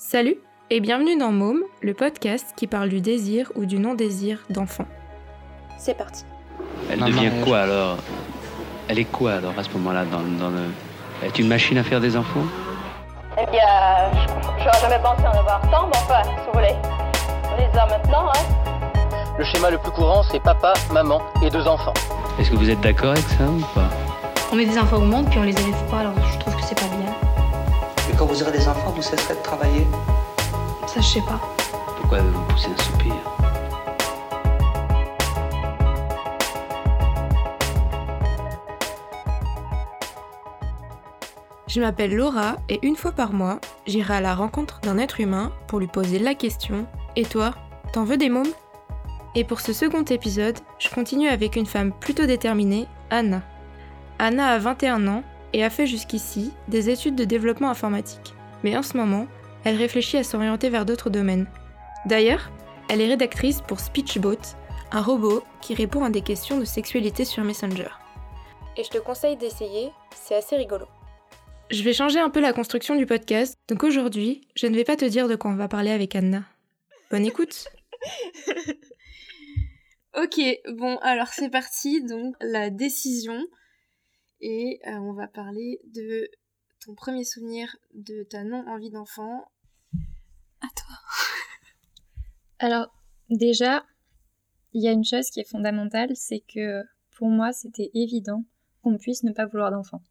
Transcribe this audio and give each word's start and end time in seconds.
Salut 0.00 0.36
et 0.70 0.78
bienvenue 0.80 1.16
dans 1.18 1.32
Môme, 1.32 1.62
le 1.82 1.92
podcast 1.92 2.46
qui 2.56 2.66
parle 2.68 2.88
du 2.88 3.00
désir 3.00 3.50
ou 3.56 3.64
du 3.64 3.78
non-désir 3.80 4.38
d'enfant. 4.48 4.84
C'est 5.76 5.96
parti. 5.96 6.24
Elle 6.88 7.00
Maman, 7.00 7.10
devient 7.10 7.30
euh, 7.34 7.44
quoi 7.44 7.58
alors? 7.60 7.96
Elle 8.88 9.00
est 9.00 9.04
quoi 9.10 9.32
alors 9.34 9.58
à 9.58 9.62
ce 9.64 9.70
moment-là 9.70 10.04
dans, 10.04 10.20
dans 10.20 10.50
le... 10.50 10.66
Elle 11.20 11.28
est 11.28 11.38
une 11.40 11.48
machine 11.48 11.78
à 11.78 11.82
faire 11.82 12.00
des 12.00 12.16
enfants? 12.16 12.44
Eh 13.40 13.46
bien, 13.50 13.60
je- 14.12 14.62
j'aurais 14.62 14.80
jamais 14.80 15.02
pensé 15.02 15.22
en 15.26 15.32
avoir 15.38 15.60
tant, 15.70 15.86
mais 15.88 15.96
enfin, 15.96 16.22
si 16.22 16.46
vous 16.46 16.52
voulez. 16.54 16.74
On 17.52 17.56
les 17.56 17.78
a 17.78 17.86
maintenant, 17.86 18.28
hein. 18.28 19.34
Le 19.36 19.44
schéma 19.44 19.70
le 19.70 19.78
plus 19.78 19.90
courant, 19.90 20.22
c'est 20.30 20.40
papa, 20.40 20.74
maman 20.92 21.20
et 21.44 21.50
deux 21.50 21.66
enfants. 21.66 21.94
Est-ce 22.38 22.50
que 22.50 22.56
vous 22.56 22.70
êtes 22.70 22.80
d'accord 22.80 23.10
avec 23.10 23.24
ça 23.24 23.44
ou 23.44 23.60
pas? 23.74 23.88
On 24.52 24.56
met 24.56 24.64
des 24.66 24.78
enfants 24.78 24.96
au 24.98 25.00
monde 25.00 25.28
puis 25.28 25.38
on 25.38 25.42
les 25.42 25.52
élève 25.60 25.90
pas, 25.90 25.98
alors 26.00 26.14
je 26.32 26.38
trouve 26.38 26.54
que 26.56 26.62
c'est 26.62 26.78
pas 26.78 26.86
bien. 26.96 27.07
Quand 28.18 28.26
vous 28.26 28.42
aurez 28.42 28.50
des 28.50 28.66
enfants, 28.66 28.90
vous 28.90 29.00
cesserez 29.00 29.36
de 29.36 29.42
travailler. 29.42 29.86
Ça, 30.88 31.00
je 31.00 31.06
sais 31.06 31.20
pas. 31.20 31.40
Pourquoi 31.96 32.18
vous 32.20 32.44
poussez 32.48 32.66
un 32.66 32.82
soupir? 32.82 33.14
Je 41.68 41.80
m'appelle 41.80 42.16
Laura 42.16 42.56
et 42.68 42.80
une 42.82 42.96
fois 42.96 43.12
par 43.12 43.32
mois, 43.32 43.60
j'irai 43.86 44.14
à 44.14 44.20
la 44.20 44.34
rencontre 44.34 44.80
d'un 44.80 44.98
être 44.98 45.20
humain 45.20 45.52
pour 45.68 45.78
lui 45.78 45.86
poser 45.86 46.18
la 46.18 46.34
question 46.34 46.86
Et 47.14 47.24
toi, 47.24 47.54
t'en 47.92 48.02
veux 48.02 48.16
des 48.16 48.30
mômes? 48.30 48.52
Et 49.36 49.44
pour 49.44 49.60
ce 49.60 49.72
second 49.72 50.02
épisode, 50.02 50.58
je 50.80 50.88
continue 50.88 51.28
avec 51.28 51.54
une 51.54 51.66
femme 51.66 51.92
plutôt 51.92 52.26
déterminée, 52.26 52.88
Anna. 53.10 53.42
Anna 54.18 54.48
a 54.48 54.58
21 54.58 55.06
ans 55.06 55.22
et 55.52 55.64
a 55.64 55.70
fait 55.70 55.86
jusqu'ici 55.86 56.52
des 56.68 56.90
études 56.90 57.16
de 57.16 57.24
développement 57.24 57.70
informatique. 57.70 58.34
Mais 58.62 58.76
en 58.76 58.82
ce 58.82 58.96
moment, 58.96 59.26
elle 59.64 59.76
réfléchit 59.76 60.16
à 60.16 60.24
s'orienter 60.24 60.68
vers 60.68 60.84
d'autres 60.84 61.10
domaines. 61.10 61.46
D'ailleurs, 62.06 62.50
elle 62.88 63.00
est 63.00 63.08
rédactrice 63.08 63.60
pour 63.60 63.80
Speechbot, 63.80 64.38
un 64.92 65.02
robot 65.02 65.42
qui 65.60 65.74
répond 65.74 66.04
à 66.04 66.10
des 66.10 66.22
questions 66.22 66.58
de 66.58 66.64
sexualité 66.64 67.24
sur 67.24 67.44
Messenger. 67.44 67.88
Et 68.76 68.84
je 68.84 68.90
te 68.90 68.98
conseille 68.98 69.36
d'essayer, 69.36 69.90
c'est 70.14 70.36
assez 70.36 70.56
rigolo. 70.56 70.86
Je 71.70 71.82
vais 71.82 71.92
changer 71.92 72.18
un 72.18 72.30
peu 72.30 72.40
la 72.40 72.52
construction 72.54 72.96
du 72.96 73.04
podcast, 73.04 73.58
donc 73.68 73.84
aujourd'hui, 73.84 74.40
je 74.54 74.66
ne 74.66 74.74
vais 74.74 74.84
pas 74.84 74.96
te 74.96 75.04
dire 75.04 75.28
de 75.28 75.36
quoi 75.36 75.50
on 75.50 75.56
va 75.56 75.68
parler 75.68 75.90
avec 75.90 76.16
Anna. 76.16 76.44
Bonne 77.10 77.26
écoute 77.26 77.68
Ok, 80.16 80.40
bon, 80.72 80.96
alors 81.02 81.28
c'est 81.28 81.50
parti, 81.50 82.02
donc 82.02 82.34
la 82.40 82.70
décision. 82.70 83.44
Et 84.40 84.80
euh, 84.86 84.92
on 84.98 85.12
va 85.12 85.26
parler 85.26 85.80
de 85.94 86.28
ton 86.84 86.94
premier 86.94 87.24
souvenir 87.24 87.76
de 87.94 88.22
ta 88.22 88.44
non-envie 88.44 88.90
d'enfant. 88.90 89.50
À 90.60 90.68
toi. 90.74 90.96
Alors, 92.58 92.94
déjà, 93.30 93.84
il 94.72 94.82
y 94.82 94.88
a 94.88 94.92
une 94.92 95.04
chose 95.04 95.30
qui 95.30 95.40
est 95.40 95.48
fondamentale, 95.48 96.14
c'est 96.14 96.40
que 96.40 96.84
pour 97.16 97.28
moi, 97.28 97.52
c'était 97.52 97.90
évident 97.94 98.44
qu'on 98.82 98.96
puisse 98.96 99.24
ne 99.24 99.32
pas 99.32 99.46
vouloir 99.46 99.70
d'enfant. 99.70 100.02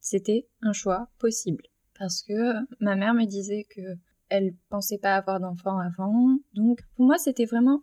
C'était 0.00 0.48
un 0.62 0.72
choix 0.72 1.08
possible. 1.18 1.64
Parce 1.98 2.22
que 2.22 2.54
ma 2.80 2.96
mère 2.96 3.12
me 3.12 3.26
disait 3.26 3.64
que 3.64 3.98
elle 4.30 4.54
pensait 4.70 4.98
pas 4.98 5.16
avoir 5.16 5.40
d'enfant 5.40 5.78
avant. 5.78 6.38
Donc, 6.54 6.80
pour 6.94 7.04
moi, 7.04 7.18
c'était 7.18 7.44
vraiment 7.44 7.82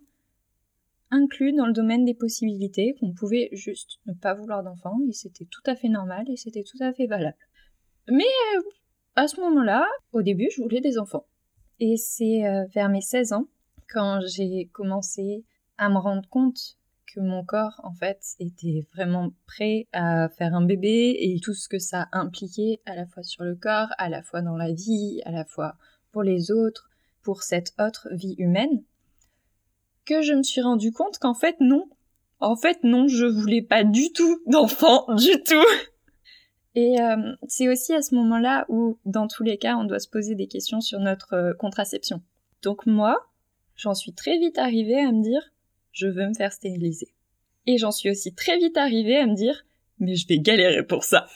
inclus 1.10 1.52
dans 1.52 1.66
le 1.66 1.72
domaine 1.72 2.04
des 2.04 2.14
possibilités, 2.14 2.94
qu'on 2.98 3.12
pouvait 3.12 3.48
juste 3.52 3.98
ne 4.06 4.14
pas 4.14 4.34
vouloir 4.34 4.62
d'enfant, 4.62 4.96
et 5.08 5.12
c'était 5.12 5.46
tout 5.46 5.62
à 5.66 5.74
fait 5.74 5.88
normal, 5.88 6.24
et 6.28 6.36
c'était 6.36 6.64
tout 6.64 6.82
à 6.82 6.92
fait 6.92 7.06
valable. 7.06 7.38
Mais 8.08 8.24
euh, 8.24 8.62
à 9.16 9.28
ce 9.28 9.40
moment-là, 9.40 9.86
au 10.12 10.22
début, 10.22 10.48
je 10.54 10.62
voulais 10.62 10.80
des 10.80 10.98
enfants. 10.98 11.26
Et 11.80 11.96
c'est 11.96 12.46
euh, 12.46 12.64
vers 12.74 12.88
mes 12.88 13.00
16 13.00 13.32
ans, 13.32 13.48
quand 13.88 14.20
j'ai 14.26 14.68
commencé 14.72 15.44
à 15.76 15.88
me 15.88 15.98
rendre 15.98 16.28
compte 16.28 16.78
que 17.14 17.20
mon 17.20 17.44
corps, 17.44 17.80
en 17.84 17.94
fait, 17.94 18.20
était 18.38 18.86
vraiment 18.94 19.30
prêt 19.46 19.86
à 19.92 20.28
faire 20.28 20.54
un 20.54 20.64
bébé 20.64 21.16
et 21.18 21.40
tout 21.42 21.54
ce 21.54 21.68
que 21.68 21.78
ça 21.78 22.08
impliquait 22.12 22.80
à 22.84 22.94
la 22.94 23.06
fois 23.06 23.22
sur 23.22 23.44
le 23.44 23.54
corps, 23.54 23.88
à 23.98 24.08
la 24.08 24.22
fois 24.22 24.42
dans 24.42 24.56
la 24.56 24.72
vie, 24.72 25.22
à 25.24 25.30
la 25.30 25.44
fois 25.44 25.76
pour 26.12 26.22
les 26.22 26.50
autres, 26.50 26.88
pour 27.22 27.42
cette 27.42 27.72
autre 27.78 28.08
vie 28.12 28.34
humaine, 28.38 28.82
que 30.08 30.22
je 30.22 30.32
me 30.32 30.42
suis 30.42 30.62
rendu 30.62 30.90
compte 30.90 31.18
qu'en 31.18 31.34
fait, 31.34 31.56
non. 31.60 31.88
En 32.40 32.56
fait, 32.56 32.78
non, 32.82 33.08
je 33.08 33.26
voulais 33.26 33.62
pas 33.62 33.84
du 33.84 34.10
tout 34.12 34.40
d'enfant, 34.46 35.04
du 35.14 35.42
tout. 35.42 35.66
Et 36.74 37.00
euh, 37.00 37.16
c'est 37.46 37.68
aussi 37.68 37.92
à 37.92 38.00
ce 38.00 38.14
moment-là 38.14 38.64
où, 38.68 38.98
dans 39.04 39.28
tous 39.28 39.42
les 39.42 39.58
cas, 39.58 39.76
on 39.76 39.84
doit 39.84 39.98
se 39.98 40.08
poser 40.08 40.34
des 40.34 40.46
questions 40.46 40.80
sur 40.80 41.00
notre 41.00 41.34
euh, 41.34 41.52
contraception. 41.52 42.22
Donc 42.62 42.86
moi, 42.86 43.16
j'en 43.76 43.94
suis 43.94 44.12
très 44.12 44.38
vite 44.38 44.58
arrivée 44.58 44.98
à 44.98 45.12
me 45.12 45.22
dire, 45.22 45.42
je 45.92 46.06
veux 46.06 46.26
me 46.26 46.34
faire 46.34 46.52
stériliser. 46.52 47.12
Et 47.66 47.76
j'en 47.76 47.90
suis 47.90 48.10
aussi 48.10 48.34
très 48.34 48.56
vite 48.56 48.76
arrivée 48.76 49.16
à 49.16 49.26
me 49.26 49.34
dire, 49.34 49.66
mais 49.98 50.14
je 50.14 50.26
vais 50.26 50.38
galérer 50.38 50.84
pour 50.84 51.04
ça. 51.04 51.26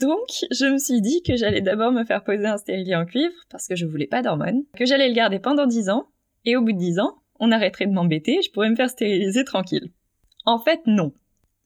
Donc, 0.00 0.26
je 0.50 0.66
me 0.66 0.78
suis 0.78 1.00
dit 1.00 1.22
que 1.22 1.36
j'allais 1.36 1.60
d'abord 1.60 1.92
me 1.92 2.04
faire 2.04 2.24
poser 2.24 2.46
un 2.46 2.56
stérilet 2.56 2.96
en 2.96 3.04
cuivre, 3.04 3.34
parce 3.50 3.68
que 3.68 3.76
je 3.76 3.86
voulais 3.86 4.06
pas 4.06 4.22
d'hormones, 4.22 4.64
que 4.74 4.86
j'allais 4.86 5.08
le 5.08 5.14
garder 5.14 5.38
pendant 5.38 5.66
10 5.66 5.90
ans, 5.90 6.08
et 6.44 6.56
au 6.56 6.62
bout 6.62 6.72
de 6.72 6.78
10 6.78 6.98
ans, 6.98 7.18
on 7.40 7.52
arrêterait 7.52 7.86
de 7.86 7.92
m'embêter, 7.92 8.40
je 8.42 8.50
pourrais 8.50 8.70
me 8.70 8.76
faire 8.76 8.90
stériliser 8.90 9.44
tranquille. 9.44 9.90
En 10.44 10.58
fait, 10.58 10.80
non. 10.86 11.12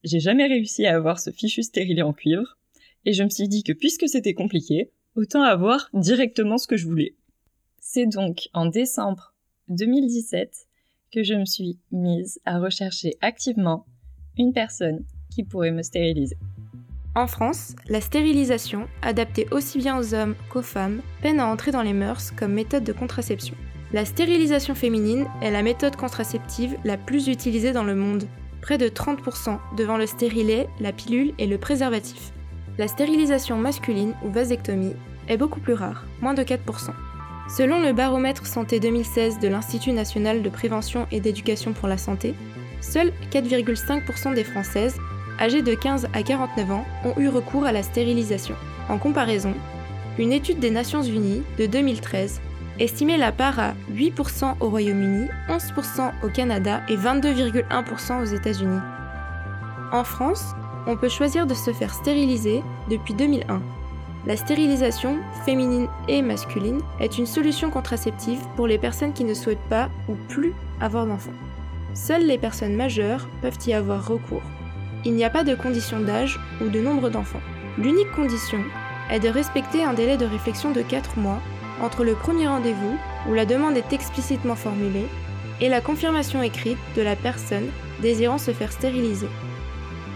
J'ai 0.04 0.20
jamais 0.20 0.46
réussi 0.46 0.86
à 0.86 0.96
avoir 0.96 1.20
ce 1.20 1.30
fichu 1.30 1.62
stérilet 1.62 2.02
en 2.02 2.12
cuivre, 2.12 2.56
et 3.04 3.12
je 3.12 3.22
me 3.22 3.28
suis 3.28 3.48
dit 3.48 3.62
que 3.62 3.72
puisque 3.72 4.08
c'était 4.08 4.34
compliqué, 4.34 4.90
autant 5.14 5.42
avoir 5.42 5.88
directement 5.92 6.58
ce 6.58 6.66
que 6.66 6.76
je 6.76 6.86
voulais. 6.86 7.14
C'est 7.78 8.06
donc 8.06 8.48
en 8.52 8.66
décembre 8.66 9.34
2017 9.68 10.66
que 11.12 11.22
je 11.22 11.34
me 11.34 11.44
suis 11.44 11.78
mise 11.90 12.40
à 12.44 12.58
rechercher 12.58 13.16
activement 13.20 13.86
une 14.38 14.52
personne 14.52 15.04
qui 15.34 15.44
pourrait 15.44 15.72
me 15.72 15.82
stériliser. 15.82 16.36
En 17.16 17.26
France, 17.26 17.74
la 17.88 18.00
stérilisation, 18.00 18.86
adaptée 19.02 19.46
aussi 19.50 19.78
bien 19.78 19.98
aux 19.98 20.14
hommes 20.14 20.36
qu'aux 20.48 20.62
femmes, 20.62 21.02
peine 21.22 21.40
à 21.40 21.46
entrer 21.46 21.72
dans 21.72 21.82
les 21.82 21.92
mœurs 21.92 22.30
comme 22.30 22.52
méthode 22.52 22.84
de 22.84 22.92
contraception. 22.92 23.56
La 23.92 24.04
stérilisation 24.04 24.76
féminine 24.76 25.26
est 25.42 25.50
la 25.50 25.62
méthode 25.62 25.96
contraceptive 25.96 26.76
la 26.84 26.96
plus 26.96 27.26
utilisée 27.26 27.72
dans 27.72 27.82
le 27.82 27.96
monde, 27.96 28.28
près 28.62 28.78
de 28.78 28.88
30% 28.88 29.58
devant 29.76 29.96
le 29.96 30.06
stérilet, 30.06 30.68
la 30.78 30.92
pilule 30.92 31.34
et 31.38 31.48
le 31.48 31.58
préservatif. 31.58 32.30
La 32.78 32.86
stérilisation 32.86 33.56
masculine 33.56 34.14
ou 34.24 34.30
vasectomie 34.30 34.94
est 35.26 35.36
beaucoup 35.36 35.58
plus 35.58 35.74
rare, 35.74 36.04
moins 36.20 36.34
de 36.34 36.42
4%. 36.42 36.58
Selon 37.48 37.80
le 37.80 37.92
baromètre 37.92 38.46
santé 38.46 38.78
2016 38.78 39.40
de 39.40 39.48
l'Institut 39.48 39.90
national 39.90 40.42
de 40.42 40.48
prévention 40.48 41.08
et 41.10 41.18
d'éducation 41.18 41.72
pour 41.72 41.88
la 41.88 41.98
santé, 41.98 42.34
seuls 42.80 43.12
4,5% 43.32 44.34
des 44.34 44.44
Françaises 44.44 44.98
âgées 45.40 45.62
de 45.62 45.74
15 45.74 46.06
à 46.12 46.22
49 46.22 46.70
ans 46.70 46.86
ont 47.04 47.20
eu 47.20 47.28
recours 47.28 47.64
à 47.64 47.72
la 47.72 47.82
stérilisation. 47.82 48.54
En 48.88 48.98
comparaison, 48.98 49.54
une 50.16 50.32
étude 50.32 50.60
des 50.60 50.70
Nations 50.70 51.02
Unies 51.02 51.42
de 51.58 51.66
2013 51.66 52.40
estimait 52.80 53.18
la 53.18 53.30
part 53.30 53.60
à 53.60 53.74
8% 53.92 54.54
au 54.60 54.68
Royaume-Uni, 54.68 55.28
11% 55.48 56.12
au 56.24 56.28
Canada 56.28 56.80
et 56.88 56.96
22,1% 56.96 58.22
aux 58.22 58.24
États-Unis. 58.24 58.80
En 59.92 60.02
France, 60.02 60.54
on 60.86 60.96
peut 60.96 61.08
choisir 61.08 61.46
de 61.46 61.54
se 61.54 61.72
faire 61.72 61.92
stériliser 61.92 62.62
depuis 62.88 63.14
2001. 63.14 63.60
La 64.26 64.36
stérilisation, 64.36 65.18
féminine 65.44 65.88
et 66.08 66.22
masculine, 66.22 66.80
est 67.00 67.18
une 67.18 67.26
solution 67.26 67.70
contraceptive 67.70 68.40
pour 68.56 68.66
les 68.66 68.78
personnes 68.78 69.12
qui 69.12 69.24
ne 69.24 69.34
souhaitent 69.34 69.58
pas 69.68 69.88
ou 70.08 70.14
plus 70.28 70.52
avoir 70.80 71.06
d'enfants. 71.06 71.30
Seules 71.94 72.26
les 72.26 72.38
personnes 72.38 72.76
majeures 72.76 73.28
peuvent 73.42 73.58
y 73.66 73.72
avoir 73.72 74.06
recours. 74.06 74.42
Il 75.04 75.14
n'y 75.14 75.24
a 75.24 75.30
pas 75.30 75.44
de 75.44 75.54
condition 75.54 76.00
d'âge 76.00 76.38
ou 76.62 76.68
de 76.68 76.80
nombre 76.80 77.08
d'enfants. 77.08 77.40
L'unique 77.78 78.12
condition 78.12 78.62
est 79.10 79.20
de 79.20 79.28
respecter 79.28 79.82
un 79.82 79.94
délai 79.94 80.16
de 80.16 80.26
réflexion 80.26 80.70
de 80.70 80.82
4 80.82 81.18
mois 81.18 81.40
entre 81.82 82.04
le 82.04 82.14
premier 82.14 82.46
rendez-vous, 82.46 82.96
où 83.28 83.34
la 83.34 83.46
demande 83.46 83.76
est 83.76 83.92
explicitement 83.92 84.56
formulée, 84.56 85.06
et 85.60 85.68
la 85.68 85.80
confirmation 85.80 86.42
écrite 86.42 86.78
de 86.96 87.02
la 87.02 87.16
personne 87.16 87.68
désirant 88.00 88.38
se 88.38 88.50
faire 88.52 88.72
stériliser. 88.72 89.28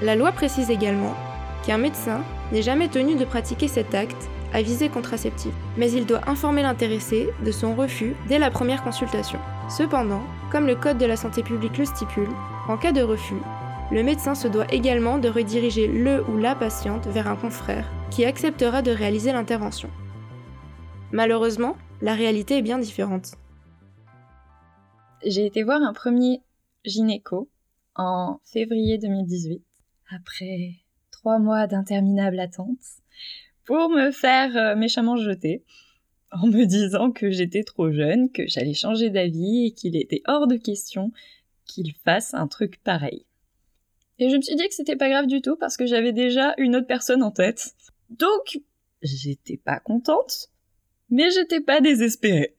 La 0.03 0.17
loi 0.17 0.33
précise 0.33 0.71
également 0.71 1.15
qu'un 1.65 1.79
médecin 1.79 2.23
n'est 2.53 2.62
jamais 2.62 2.88
tenu 2.88 3.15
de 3.15 3.25
pratiquer 3.25 3.69
cet 3.69 3.94
acte 3.94 4.29
à 4.53 4.62
visée 4.62 4.88
contraceptive, 4.88 5.53
mais 5.77 5.91
il 5.91 6.06
doit 6.06 6.29
informer 6.29 6.62
l'intéressé 6.62 7.29
de 7.44 7.50
son 7.50 7.75
refus 7.75 8.15
dès 8.29 8.38
la 8.38 8.50
première 8.50 8.83
consultation. 8.83 9.38
Cependant, 9.69 10.23
comme 10.50 10.67
le 10.67 10.77
Code 10.77 10.99
de 10.99 11.06
la 11.06 11.17
santé 11.17 11.43
publique 11.43 11.79
le 11.79 11.85
stipule, 11.85 12.29
en 12.69 12.77
cas 12.77 12.93
de 12.93 13.03
refus, 13.03 13.35
le 13.91 14.03
médecin 14.03 14.35
se 14.35 14.49
doit 14.49 14.73
également 14.73 15.19
de 15.19 15.29
rediriger 15.29 15.88
le 15.88 16.25
ou 16.29 16.38
la 16.38 16.55
patiente 16.55 17.06
vers 17.06 17.29
un 17.29 17.37
confrère 17.37 17.91
qui 18.11 18.25
acceptera 18.25 18.81
de 18.81 18.91
réaliser 18.91 19.33
l'intervention. 19.33 19.91
Malheureusement, 21.14 21.76
la 22.02 22.12
réalité 22.12 22.58
est 22.58 22.62
bien 22.62 22.81
différente. 22.81 23.37
J'ai 25.25 25.46
été 25.46 25.62
voir 25.62 25.81
un 25.81 25.93
premier 25.93 26.43
gynéco 26.84 27.49
en 27.94 28.40
février 28.43 28.99
2018, 28.99 29.62
après 30.11 30.72
trois 31.12 31.38
mois 31.38 31.69
d'interminable 31.69 32.40
attente, 32.40 32.81
pour 33.64 33.90
me 33.90 34.11
faire 34.11 34.56
euh, 34.56 34.75
méchamment 34.75 35.16
jeter. 35.16 35.62
en 36.32 36.49
me 36.49 36.64
disant 36.64 37.12
que 37.12 37.31
j'étais 37.31 37.62
trop 37.62 37.93
jeune, 37.93 38.32
que 38.32 38.49
j'allais 38.49 38.75
changer 38.75 39.08
d'avis 39.08 39.66
et 39.66 39.70
qu'il 39.70 39.94
était 39.94 40.22
hors 40.26 40.49
de 40.49 40.56
question 40.56 41.12
qu'il 41.64 41.94
fasse 42.05 42.34
un 42.34 42.49
truc 42.49 42.82
pareil. 42.82 43.25
Et 44.19 44.31
je 44.31 44.37
me 44.37 44.43
suis 44.43 44.56
dit 44.56 44.66
que 44.66 44.75
c'était 44.75 44.96
pas 44.96 45.11
grave 45.11 45.28
du 45.28 45.43
tout 45.43 45.55
parce 45.55 45.76
que 45.76 45.87
j'avais 45.87 46.12
déjà 46.12 46.55
une 46.58 46.75
autre 46.75 46.88
personne 46.88 47.22
en 47.22 47.31
tête. 47.31 47.76
Donc, 48.11 48.58
j'étais 49.00 49.58
pas 49.58 49.78
contente, 49.78 50.50
mais 51.14 51.31
j'étais 51.31 51.61
pas 51.61 51.81
désespérée. 51.81 52.56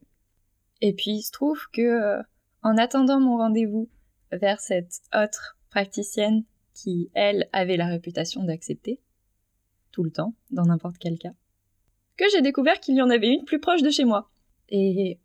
Et 0.79 0.93
puis 0.93 1.11
il 1.11 1.21
se 1.23 1.31
trouve 1.31 1.59
que, 1.73 1.81
euh, 1.81 2.23
en 2.63 2.77
attendant 2.77 3.19
mon 3.19 3.35
rendez-vous 3.35 3.89
vers 4.31 4.61
cette 4.61 5.01
autre 5.13 5.57
praticienne 5.69 6.45
qui, 6.73 7.09
elle, 7.13 7.49
avait 7.51 7.75
la 7.75 7.87
réputation 7.87 8.45
d'accepter, 8.45 9.01
tout 9.91 10.03
le 10.03 10.11
temps, 10.11 10.33
dans 10.51 10.63
n'importe 10.63 10.97
quel 10.99 11.17
cas, 11.17 11.33
que 12.15 12.23
j'ai 12.31 12.41
découvert 12.41 12.79
qu'il 12.79 12.95
y 12.95 13.01
en 13.01 13.09
avait 13.09 13.27
une 13.27 13.43
plus 13.43 13.59
proche 13.59 13.81
de 13.81 13.89
chez 13.89 14.05
moi. 14.05 14.31
Et 14.69 15.19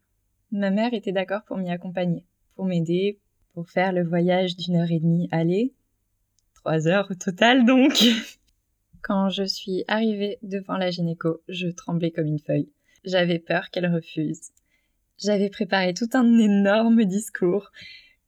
ma 0.51 0.73
mère 0.73 0.93
était 0.93 1.13
d'accord 1.13 1.45
pour 1.45 1.57
m'y 1.57 1.71
accompagner, 1.71 2.25
pour 2.57 2.65
m'aider, 2.65 3.21
pour 3.55 3.71
faire 3.71 3.93
le 3.93 4.03
voyage 4.03 4.57
d'une 4.57 4.75
heure 4.75 4.91
et 4.91 4.99
demie 4.99 5.29
aller, 5.31 5.73
trois 6.55 6.89
heures 6.89 7.07
au 7.09 7.15
total 7.15 7.65
donc. 7.65 8.03
Quand 9.03 9.29
je 9.29 9.45
suis 9.45 9.85
arrivée 9.87 10.39
devant 10.43 10.77
la 10.77 10.91
gynéco, 10.91 11.43
je 11.49 11.69
tremblais 11.69 12.11
comme 12.11 12.27
une 12.27 12.41
feuille. 12.41 12.69
J'avais 13.05 13.39
peur 13.39 13.71
qu'elle 13.71 13.93
refuse. 13.93 14.51
J'avais 15.19 15.51
préparé 15.51 15.95
tout 15.95 16.09
un 16.15 16.39
énorme 16.39 17.05
discours 17.05 17.71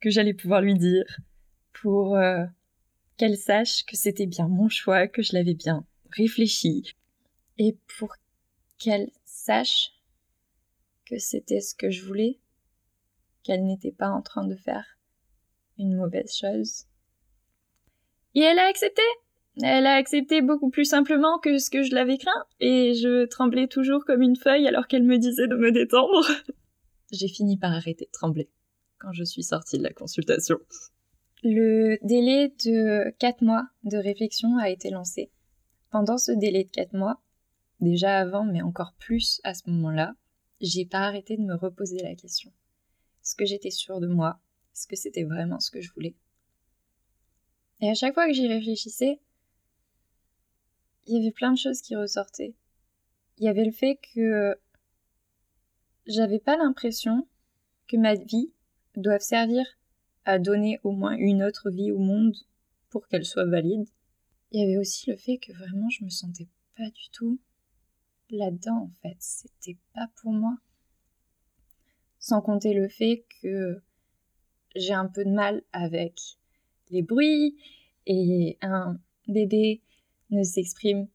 que 0.01 0.11
j'allais 0.11 0.35
pouvoir 0.35 0.61
lui 0.61 0.75
dire 0.75 1.05
pour 1.73 2.17
euh, 2.17 2.45
qu'elle 3.17 3.37
sache 3.37 3.85
que 3.87 3.97
c'était 3.97 4.27
bien 4.27 4.49
mon 4.49 4.69
choix, 4.69 5.09
que 5.09 5.23
je 5.23 5.35
l'avais 5.35 5.55
bien 5.55 5.87
réfléchi 6.11 6.95
et 7.59 7.77
pour 7.99 8.15
qu'elle 8.79 9.11
sache 9.25 9.93
que 11.07 11.19
c'était 11.19 11.61
ce 11.61 11.75
que 11.75 11.91
je 11.91 12.05
voulais, 12.05 12.39
qu'elle 13.43 13.65
n'était 13.65 13.93
pas 13.93 14.09
en 14.09 14.23
train 14.23 14.47
de 14.47 14.57
faire 14.57 14.99
une 15.79 15.97
mauvaise 15.97 16.35
chose. 16.35 16.87
Et 18.35 18.41
elle 18.41 18.59
a 18.59 18.67
accepté. 18.67 19.03
Elle 19.61 19.87
a 19.87 19.95
accepté 19.97 20.41
beaucoup 20.41 20.71
plus 20.71 20.87
simplement 20.87 21.39
que 21.39 21.59
ce 21.59 21.69
que 21.69 21.83
je 21.83 21.95
l'avais 21.95 22.17
craint, 22.17 22.47
et 22.61 22.95
je 22.95 23.27
tremblais 23.27 23.67
toujours 23.67 24.05
comme 24.05 24.23
une 24.23 24.37
feuille 24.37 24.67
alors 24.67 24.87
qu'elle 24.87 25.03
me 25.03 25.19
disait 25.19 25.47
de 25.47 25.57
me 25.57 25.71
détendre. 25.71 26.27
J'ai 27.13 27.29
fini 27.29 27.59
par 27.59 27.73
arrêter 27.73 28.07
de 28.07 28.11
trembler 28.11 28.49
quand 28.99 29.13
je 29.13 29.25
suis 29.25 29.43
sortie 29.43 29.79
de 29.79 29.83
la 29.83 29.93
consultation. 29.93 30.59
Le 31.43 31.99
délai 32.03 32.55
de 32.65 33.11
4 33.19 33.43
mois 33.43 33.67
de 33.83 33.99
réflexion 33.99 34.57
a 34.59 34.71
été 34.71 34.91
lancé. 34.91 35.31
Pendant 35.91 36.17
ce 36.17 36.33
délai 36.33 36.65
de 36.65 36.71
4 36.71 36.95
mois, 36.95 37.21
déjà 37.81 38.19
avant, 38.19 38.45
mais 38.45 38.63
encore 38.63 38.95
plus 38.99 39.41
à 39.45 39.53
ce 39.53 39.69
moment-là, 39.69 40.15
j'ai 40.61 40.87
pas 40.87 41.01
arrêté 41.01 41.37
de 41.37 41.43
me 41.43 41.57
reposer 41.57 41.99
la 42.01 42.15
question. 42.15 42.51
Est-ce 43.23 43.35
que 43.35 43.45
j'étais 43.45 43.71
sûre 43.71 44.01
de 44.01 44.07
moi? 44.07 44.39
Est-ce 44.73 44.87
que 44.87 44.97
c'était 44.97 45.25
vraiment 45.25 45.61
ce 45.61 45.71
que 45.71 45.81
je 45.81 45.93
voulais? 45.93 46.15
Et 47.81 47.91
à 47.91 47.95
chaque 47.95 48.15
fois 48.15 48.29
que 48.29 48.33
j'y 48.33 48.47
réfléchissais, 48.47 49.21
il 51.07 51.17
y 51.17 51.21
avait 51.21 51.33
plein 51.33 51.53
de 51.53 51.59
choses 51.59 51.83
qui 51.83 51.97
ressortaient. 51.97 52.55
Il 53.39 53.45
y 53.45 53.49
avait 53.49 53.65
le 53.65 53.73
fait 53.73 53.99
que 54.15 54.57
j'avais 56.07 56.39
pas 56.39 56.57
l'impression 56.57 57.27
que 57.89 57.97
ma 57.97 58.15
vie 58.15 58.53
doive 58.97 59.21
servir 59.21 59.65
à 60.25 60.39
donner 60.39 60.81
au 60.85 60.93
moins 60.93 61.17
une 61.17 61.43
autre 61.43 61.71
vie 61.71 61.91
au 61.91 61.99
monde 61.99 62.37
pour 62.91 63.09
qu'elle 63.09 63.25
soit 63.25 63.47
valide. 63.47 63.89
Il 64.51 64.61
y 64.61 64.65
avait 64.65 64.79
aussi 64.79 65.11
le 65.11 65.17
fait 65.17 65.39
que 65.39 65.53
vraiment 65.53 65.89
je 65.91 66.05
me 66.05 66.11
sentais 66.11 66.49
pas 66.77 66.91
du 66.91 67.11
tout 67.13 67.41
là-dedans 68.31 68.91
en 68.91 68.91
fait. 69.03 69.17
C'était 69.19 69.79
pas 69.95 70.09
pour 70.17 70.33
moi. 70.33 70.57
Sans 72.19 72.41
compter 72.41 72.75
le 72.75 72.89
fait 72.89 73.25
que 73.41 73.83
j'ai 74.77 74.95
un 74.95 75.07
peu 75.07 75.25
de 75.25 75.31
mal 75.31 75.63
avec 75.73 76.21
les 76.91 77.03
bruits 77.03 77.57
et 78.07 78.59
un 78.63 78.99
bébé 79.27 79.83
ne 80.33 80.43
s'exprime 80.43 81.07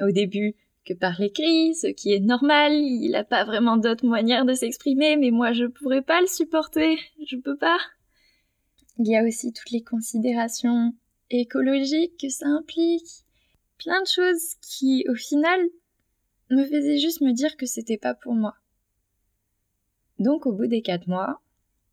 au 0.00 0.10
début 0.10 0.56
que 0.84 0.94
par 0.94 1.20
les 1.20 1.30
cris, 1.30 1.74
ce 1.74 1.86
qui 1.86 2.12
est 2.12 2.20
normal, 2.20 2.72
il 2.72 3.10
n'a 3.12 3.24
pas 3.24 3.44
vraiment 3.44 3.76
d'autre 3.76 4.06
manière 4.06 4.44
de 4.44 4.54
s'exprimer, 4.54 5.16
mais 5.16 5.30
moi 5.30 5.52
je 5.52 5.64
pourrais 5.64 6.02
pas 6.02 6.20
le 6.20 6.26
supporter, 6.26 6.98
je 7.24 7.36
peux 7.36 7.56
pas. 7.56 7.78
Il 8.98 9.08
y 9.08 9.16
a 9.16 9.24
aussi 9.24 9.52
toutes 9.52 9.70
les 9.70 9.82
considérations 9.82 10.92
écologiques 11.30 12.18
que 12.20 12.28
ça 12.28 12.46
implique, 12.46 13.24
plein 13.78 14.00
de 14.02 14.08
choses 14.08 14.56
qui 14.60 15.04
au 15.08 15.14
final 15.14 15.60
me 16.50 16.64
faisaient 16.64 16.98
juste 16.98 17.20
me 17.20 17.32
dire 17.32 17.56
que 17.56 17.66
c'était 17.66 17.98
pas 17.98 18.14
pour 18.14 18.34
moi. 18.34 18.54
Donc 20.18 20.46
au 20.46 20.52
bout 20.52 20.66
des 20.66 20.82
quatre 20.82 21.06
mois, 21.06 21.40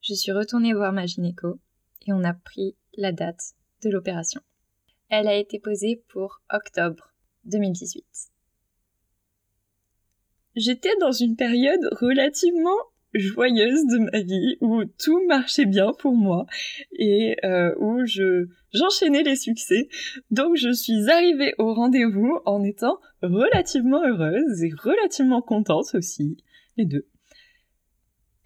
je 0.01 0.13
suis 0.13 0.31
retournée 0.31 0.73
voir 0.73 0.93
ma 0.93 1.05
gynéco 1.05 1.59
et 2.07 2.13
on 2.13 2.23
a 2.23 2.33
pris 2.33 2.75
la 2.97 3.11
date 3.11 3.53
de 3.83 3.89
l'opération. 3.89 4.41
Elle 5.09 5.27
a 5.27 5.35
été 5.35 5.59
posée 5.59 6.03
pour 6.07 6.41
octobre 6.51 7.13
2018. 7.45 8.05
J'étais 10.55 10.95
dans 10.99 11.11
une 11.11 11.35
période 11.35 11.87
relativement 11.99 12.77
joyeuse 13.13 13.85
de 13.87 13.97
ma 14.11 14.21
vie 14.21 14.57
où 14.61 14.83
tout 14.85 15.25
marchait 15.27 15.65
bien 15.65 15.93
pour 15.93 16.13
moi 16.13 16.45
et 16.91 17.37
euh, 17.43 17.73
où 17.79 18.05
je 18.05 18.47
j'enchaînais 18.71 19.23
les 19.23 19.35
succès. 19.35 19.89
Donc 20.29 20.55
je 20.55 20.71
suis 20.71 21.09
arrivée 21.09 21.55
au 21.57 21.73
rendez-vous 21.73 22.39
en 22.45 22.63
étant 22.63 22.99
relativement 23.23 24.03
heureuse 24.05 24.63
et 24.63 24.71
relativement 24.77 25.41
contente 25.41 25.95
aussi, 25.95 26.37
les 26.77 26.85
deux. 26.85 27.07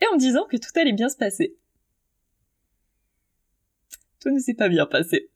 Et 0.02 0.06
en 0.14 0.18
disant 0.18 0.46
que 0.46 0.58
tout 0.58 0.72
allait 0.76 0.94
bien 0.94 1.10
se 1.10 1.18
passer. 1.18 1.58
Tout 4.22 4.30
ne 4.30 4.40
s'est 4.40 4.54
pas 4.54 4.70
bien 4.70 4.86
passé. 4.86 5.30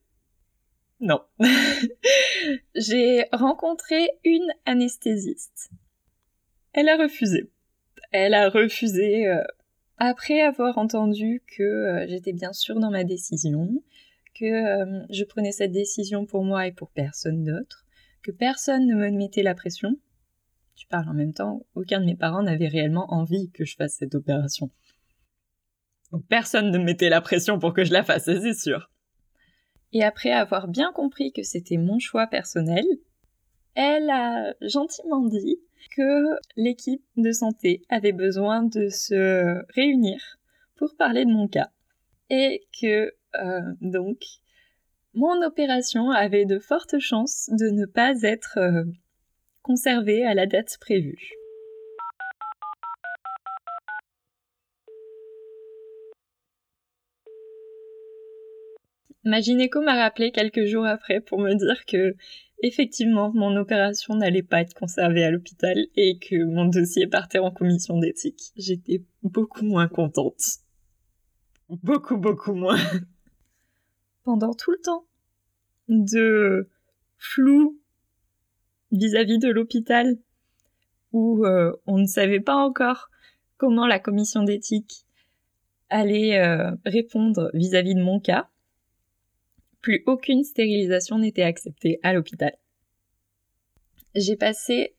Non. 1.00 1.22
J'ai 2.76 3.26
rencontré 3.32 4.10
une 4.24 4.52
anesthésiste. 4.66 5.70
Elle 6.74 6.90
a 6.90 6.98
refusé. 6.98 7.52
Elle 8.12 8.34
a 8.34 8.50
refusé 8.50 9.28
euh, 9.28 9.44
après 9.98 10.42
avoir 10.42 10.78
entendu 10.78 11.44
que 11.48 11.64
euh, 11.64 12.06
j'étais 12.08 12.34
bien 12.34 12.54
sûre 12.54 12.80
dans 12.80 12.92
ma 12.92 13.04
décision, 13.04 13.84
que 14.36 14.46
euh, 14.46 15.06
je 15.10 15.24
prenais 15.24 15.52
cette 15.52 15.72
décision 15.72 16.26
pour 16.26 16.44
moi 16.44 16.68
et 16.68 16.72
pour 16.72 16.90
personne 16.92 17.44
d'autre, 17.44 17.86
que 18.24 18.32
personne 18.32 18.88
ne 18.88 18.96
me 18.96 19.12
mettait 19.12 19.44
la 19.44 19.56
pression. 19.56 19.98
Tu 20.76 20.88
parles 20.88 21.10
en 21.10 21.14
même 21.14 21.34
temps, 21.34 21.66
aucun 21.76 22.00
de 22.00 22.06
mes 22.06 22.16
parents 22.16 22.44
n'avait 22.44 22.68
réellement 22.68 23.12
envie 23.12 23.50
que 23.52 23.66
je 23.66 23.76
fasse 23.76 23.96
cette 23.96 24.16
opération. 24.16 24.70
Donc 26.12 26.26
personne 26.28 26.72
ne 26.72 26.78
me 26.78 26.84
mettait 26.84 27.10
la 27.10 27.22
pression 27.22 27.60
pour 27.60 27.74
que 27.74 27.84
je 27.84 27.92
la 27.92 28.04
fasse, 28.04 28.26
c'est 28.26 28.54
sûr. 28.54 28.90
Et 29.94 30.04
après 30.04 30.32
avoir 30.32 30.68
bien 30.68 30.92
compris 30.92 31.32
que 31.32 31.44
c'était 31.44 31.78
mon 31.78 32.00
choix 32.00 32.28
personnel, 32.28 32.86
elle 33.76 34.10
a 34.10 34.54
gentiment 34.62 35.26
dit 35.26 35.60
que 35.96 36.26
l'équipe 36.56 37.04
de 37.16 37.32
santé 37.32 37.84
avait 37.90 38.12
besoin 38.12 38.64
de 38.64 38.90
se 38.90 39.64
réunir 39.74 40.40
pour 40.76 40.96
parler 40.96 41.26
de 41.26 41.32
mon 41.32 41.48
cas 41.48 41.70
et 42.30 42.68
que 42.80 43.14
euh, 43.36 43.62
donc 43.82 44.18
mon 45.14 45.42
opération 45.44 46.12
avait 46.12 46.46
de 46.46 46.60
fortes 46.60 47.00
chances 47.00 47.50
de 47.52 47.70
ne 47.70 47.86
pas 47.86 48.22
être 48.22 48.58
euh, 48.58 48.84
conservée 49.62 50.26
à 50.26 50.34
la 50.34 50.46
date 50.46 50.78
prévue. 50.80 51.32
Ma 59.28 59.42
gynéco 59.42 59.82
m'a 59.82 59.96
rappelé 59.96 60.32
quelques 60.32 60.64
jours 60.68 60.86
après 60.86 61.20
pour 61.20 61.40
me 61.40 61.54
dire 61.54 61.86
que 61.86 62.16
effectivement 62.64 63.30
mon 63.34 63.58
opération 63.58 64.16
n'allait 64.16 64.42
pas 64.42 64.62
être 64.62 64.74
conservée 64.74 65.26
à 65.26 65.32
l'hôpital 65.32 65.76
et 65.98 66.18
que 66.18 66.46
mon 66.46 66.64
dossier 66.64 67.08
partait 67.08 67.40
en 67.40 67.52
commission 67.52 68.00
d'éthique. 68.00 68.54
J'étais 68.56 69.04
beaucoup 69.24 69.66
moins 69.66 69.90
contente. 69.90 70.60
Beaucoup, 71.68 72.16
beaucoup 72.16 72.54
moins. 72.54 72.80
Pendant 74.24 74.54
tout 74.54 74.72
le 74.72 74.80
temps 74.82 75.04
de 75.90 76.70
flou 77.18 77.78
vis-à-vis 78.94 79.40
de 79.40 79.50
l'hôpital 79.50 80.16
où 81.12 81.46
euh, 81.46 81.74
on 81.86 81.98
ne 81.98 82.08
savait 82.08 82.40
pas 82.40 82.56
encore 82.56 83.10
comment 83.58 83.88
la 83.88 84.00
commission 84.00 84.44
d'éthique 84.44 85.06
allait 85.90 86.40
euh, 86.40 86.72
répondre 86.86 87.52
vis 87.54 87.76
à 87.76 87.82
-vis 87.82 87.94
de 87.94 88.02
mon 88.02 88.22
cas, 88.22 88.50
aucune 90.06 90.44
stérilisation 90.44 91.20
n'était 91.20 91.44
acceptée 91.44 92.00
à 92.04 92.14
l'hôpital. 92.14 92.56
J'ai 94.16 94.36
passé 94.36 94.96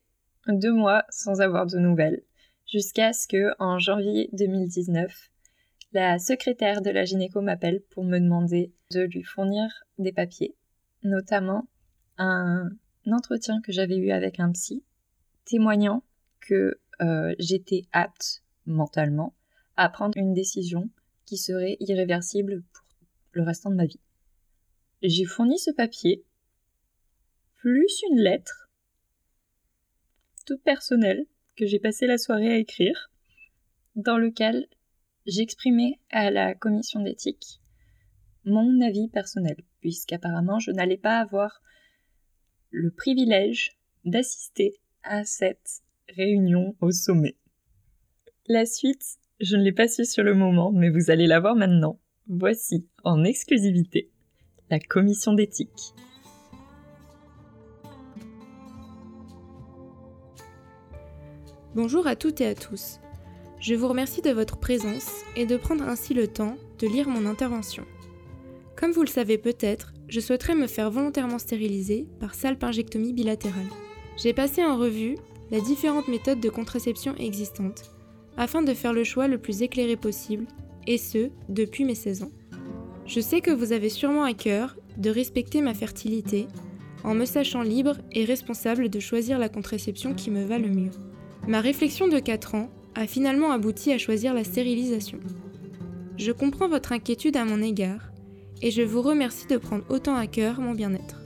deux 0.46 0.72
mois 0.72 1.04
sans 1.10 1.40
avoir 1.40 1.66
de 1.66 1.78
nouvelles, 1.78 2.22
jusqu'à 2.66 3.12
ce 3.12 3.26
que, 3.26 3.54
en 3.58 3.78
janvier 3.78 4.30
2019, 4.32 5.30
la 5.92 6.18
secrétaire 6.18 6.82
de 6.82 6.90
la 6.90 7.04
gynéco 7.04 7.40
m'appelle 7.40 7.82
pour 7.90 8.04
me 8.04 8.18
demander 8.18 8.72
de 8.92 9.00
lui 9.00 9.22
fournir 9.22 9.84
des 9.98 10.12
papiers, 10.12 10.54
notamment 11.02 11.68
un 12.18 12.68
entretien 13.10 13.60
que 13.62 13.72
j'avais 13.72 13.96
eu 13.96 14.10
avec 14.10 14.38
un 14.38 14.52
psy, 14.52 14.84
témoignant 15.44 16.02
que 16.40 16.78
euh, 17.00 17.34
j'étais 17.38 17.82
apte 17.92 18.42
mentalement 18.66 19.34
à 19.76 19.88
prendre 19.88 20.18
une 20.18 20.34
décision 20.34 20.90
qui 21.24 21.38
serait 21.38 21.76
irréversible 21.80 22.62
pour 22.72 22.84
le 23.32 23.42
restant 23.44 23.70
de 23.70 23.76
ma 23.76 23.86
vie. 23.86 24.00
J'ai 25.02 25.26
fourni 25.26 25.60
ce 25.60 25.70
papier, 25.70 26.24
plus 27.54 28.02
une 28.10 28.18
lettre, 28.18 28.68
toute 30.44 30.62
personnelle, 30.62 31.24
que 31.56 31.66
j'ai 31.66 31.78
passé 31.78 32.06
la 32.08 32.18
soirée 32.18 32.52
à 32.52 32.56
écrire, 32.56 33.08
dans 33.94 34.18
lequel 34.18 34.66
j'exprimais 35.24 36.00
à 36.10 36.32
la 36.32 36.54
commission 36.54 37.00
d'éthique 37.00 37.60
mon 38.44 38.80
avis 38.80 39.08
personnel, 39.08 39.56
puisqu'apparemment 39.80 40.58
je 40.58 40.72
n'allais 40.72 40.96
pas 40.96 41.18
avoir 41.18 41.62
le 42.70 42.90
privilège 42.90 43.78
d'assister 44.04 44.80
à 45.04 45.24
cette 45.24 45.82
réunion 46.08 46.74
au 46.80 46.90
sommet. 46.90 47.36
La 48.48 48.66
suite, 48.66 49.18
je 49.38 49.56
ne 49.56 49.62
l'ai 49.62 49.72
pas 49.72 49.86
su 49.86 50.04
sur 50.04 50.24
le 50.24 50.34
moment, 50.34 50.72
mais 50.72 50.90
vous 50.90 51.10
allez 51.10 51.28
la 51.28 51.38
voir 51.38 51.54
maintenant. 51.54 52.00
Voici, 52.26 52.88
en 53.04 53.22
exclusivité, 53.22 54.10
la 54.70 54.78
commission 54.78 55.32
d'éthique. 55.32 55.94
Bonjour 61.74 62.06
à 62.06 62.16
toutes 62.16 62.40
et 62.40 62.46
à 62.46 62.54
tous. 62.54 63.00
Je 63.60 63.74
vous 63.74 63.88
remercie 63.88 64.22
de 64.22 64.30
votre 64.30 64.58
présence 64.58 65.22
et 65.36 65.46
de 65.46 65.56
prendre 65.56 65.84
ainsi 65.84 66.14
le 66.14 66.28
temps 66.28 66.56
de 66.78 66.86
lire 66.86 67.08
mon 67.08 67.26
intervention. 67.26 67.84
Comme 68.76 68.92
vous 68.92 69.02
le 69.02 69.08
savez 69.08 69.38
peut-être, 69.38 69.92
je 70.08 70.20
souhaiterais 70.20 70.54
me 70.54 70.66
faire 70.66 70.90
volontairement 70.90 71.38
stériliser 71.38 72.06
par 72.20 72.34
salpingectomie 72.34 73.12
bilatérale. 73.12 73.66
J'ai 74.16 74.32
passé 74.32 74.64
en 74.64 74.76
revue 74.76 75.16
les 75.50 75.60
différentes 75.60 76.08
méthodes 76.08 76.40
de 76.40 76.50
contraception 76.50 77.14
existantes 77.16 77.90
afin 78.36 78.62
de 78.62 78.74
faire 78.74 78.92
le 78.92 79.02
choix 79.02 79.26
le 79.26 79.38
plus 79.38 79.62
éclairé 79.62 79.96
possible, 79.96 80.46
et 80.86 80.96
ce, 80.96 81.28
depuis 81.48 81.84
mes 81.84 81.96
16 81.96 82.22
ans. 82.22 82.30
Je 83.08 83.20
sais 83.20 83.40
que 83.40 83.50
vous 83.50 83.72
avez 83.72 83.88
sûrement 83.88 84.24
à 84.24 84.34
cœur 84.34 84.76
de 84.98 85.08
respecter 85.08 85.62
ma 85.62 85.72
fertilité 85.72 86.46
en 87.04 87.14
me 87.14 87.24
sachant 87.24 87.62
libre 87.62 87.96
et 88.12 88.26
responsable 88.26 88.90
de 88.90 89.00
choisir 89.00 89.38
la 89.38 89.48
contraception 89.48 90.12
qui 90.12 90.30
me 90.30 90.44
va 90.44 90.58
le 90.58 90.68
mieux. 90.68 90.90
Ma 91.46 91.62
réflexion 91.62 92.06
de 92.06 92.18
4 92.18 92.54
ans 92.54 92.68
a 92.94 93.06
finalement 93.06 93.50
abouti 93.50 93.92
à 93.92 93.98
choisir 93.98 94.34
la 94.34 94.44
stérilisation. 94.44 95.20
Je 96.18 96.32
comprends 96.32 96.68
votre 96.68 96.92
inquiétude 96.92 97.38
à 97.38 97.46
mon 97.46 97.62
égard 97.62 98.12
et 98.60 98.70
je 98.70 98.82
vous 98.82 99.00
remercie 99.00 99.46
de 99.46 99.56
prendre 99.56 99.84
autant 99.88 100.16
à 100.16 100.26
cœur 100.26 100.60
mon 100.60 100.72
bien-être. 100.72 101.22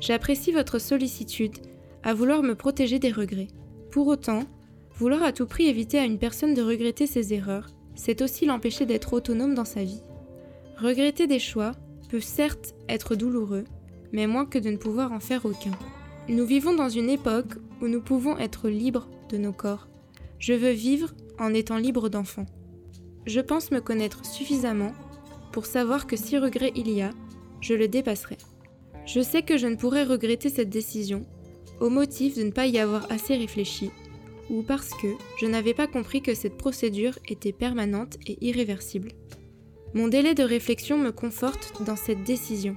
J'apprécie 0.00 0.52
votre 0.52 0.78
sollicitude 0.78 1.58
à 2.04 2.14
vouloir 2.14 2.42
me 2.42 2.54
protéger 2.54 2.98
des 2.98 3.12
regrets. 3.12 3.48
Pour 3.90 4.06
autant, 4.06 4.44
vouloir 4.96 5.22
à 5.22 5.32
tout 5.32 5.46
prix 5.46 5.66
éviter 5.66 5.98
à 5.98 6.04
une 6.04 6.18
personne 6.18 6.54
de 6.54 6.62
regretter 6.62 7.06
ses 7.06 7.34
erreurs, 7.34 7.68
c'est 7.96 8.22
aussi 8.22 8.46
l'empêcher 8.46 8.86
d'être 8.86 9.12
autonome 9.12 9.54
dans 9.54 9.66
sa 9.66 9.84
vie. 9.84 10.00
Regretter 10.80 11.26
des 11.26 11.40
choix 11.40 11.72
peut 12.08 12.20
certes 12.20 12.74
être 12.88 13.16
douloureux, 13.16 13.64
mais 14.12 14.28
moins 14.28 14.46
que 14.46 14.58
de 14.58 14.70
ne 14.70 14.76
pouvoir 14.76 15.10
en 15.10 15.18
faire 15.18 15.44
aucun. 15.44 15.72
Nous 16.28 16.46
vivons 16.46 16.72
dans 16.72 16.88
une 16.88 17.10
époque 17.10 17.54
où 17.82 17.88
nous 17.88 18.00
pouvons 18.00 18.38
être 18.38 18.68
libres 18.68 19.08
de 19.28 19.38
nos 19.38 19.52
corps. 19.52 19.88
Je 20.38 20.52
veux 20.52 20.70
vivre 20.70 21.14
en 21.40 21.52
étant 21.52 21.78
libre 21.78 22.08
d'enfant. 22.08 22.46
Je 23.26 23.40
pense 23.40 23.72
me 23.72 23.80
connaître 23.80 24.24
suffisamment 24.24 24.92
pour 25.52 25.66
savoir 25.66 26.06
que 26.06 26.16
si 26.16 26.38
regret 26.38 26.70
il 26.76 26.88
y 26.90 27.02
a, 27.02 27.10
je 27.60 27.74
le 27.74 27.88
dépasserai. 27.88 28.38
Je 29.04 29.20
sais 29.20 29.42
que 29.42 29.58
je 29.58 29.66
ne 29.66 29.76
pourrais 29.76 30.04
regretter 30.04 30.48
cette 30.48 30.70
décision 30.70 31.26
au 31.80 31.90
motif 31.90 32.36
de 32.36 32.44
ne 32.44 32.52
pas 32.52 32.66
y 32.66 32.78
avoir 32.78 33.10
assez 33.10 33.36
réfléchi 33.36 33.90
ou 34.48 34.62
parce 34.62 34.90
que 34.90 35.08
je 35.40 35.46
n'avais 35.46 35.74
pas 35.74 35.88
compris 35.88 36.22
que 36.22 36.34
cette 36.34 36.56
procédure 36.56 37.18
était 37.28 37.52
permanente 37.52 38.16
et 38.26 38.38
irréversible. 38.46 39.10
Mon 39.94 40.08
délai 40.08 40.34
de 40.34 40.42
réflexion 40.42 40.98
me 40.98 41.10
conforte 41.10 41.82
dans 41.82 41.96
cette 41.96 42.22
décision, 42.22 42.74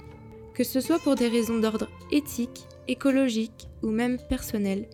que 0.54 0.64
ce 0.64 0.80
soit 0.80 0.98
pour 0.98 1.14
des 1.14 1.28
raisons 1.28 1.58
d'ordre 1.58 1.88
éthique, 2.10 2.66
écologique 2.88 3.68
ou 3.82 3.90
même 3.90 4.18
personnel. 4.28 4.88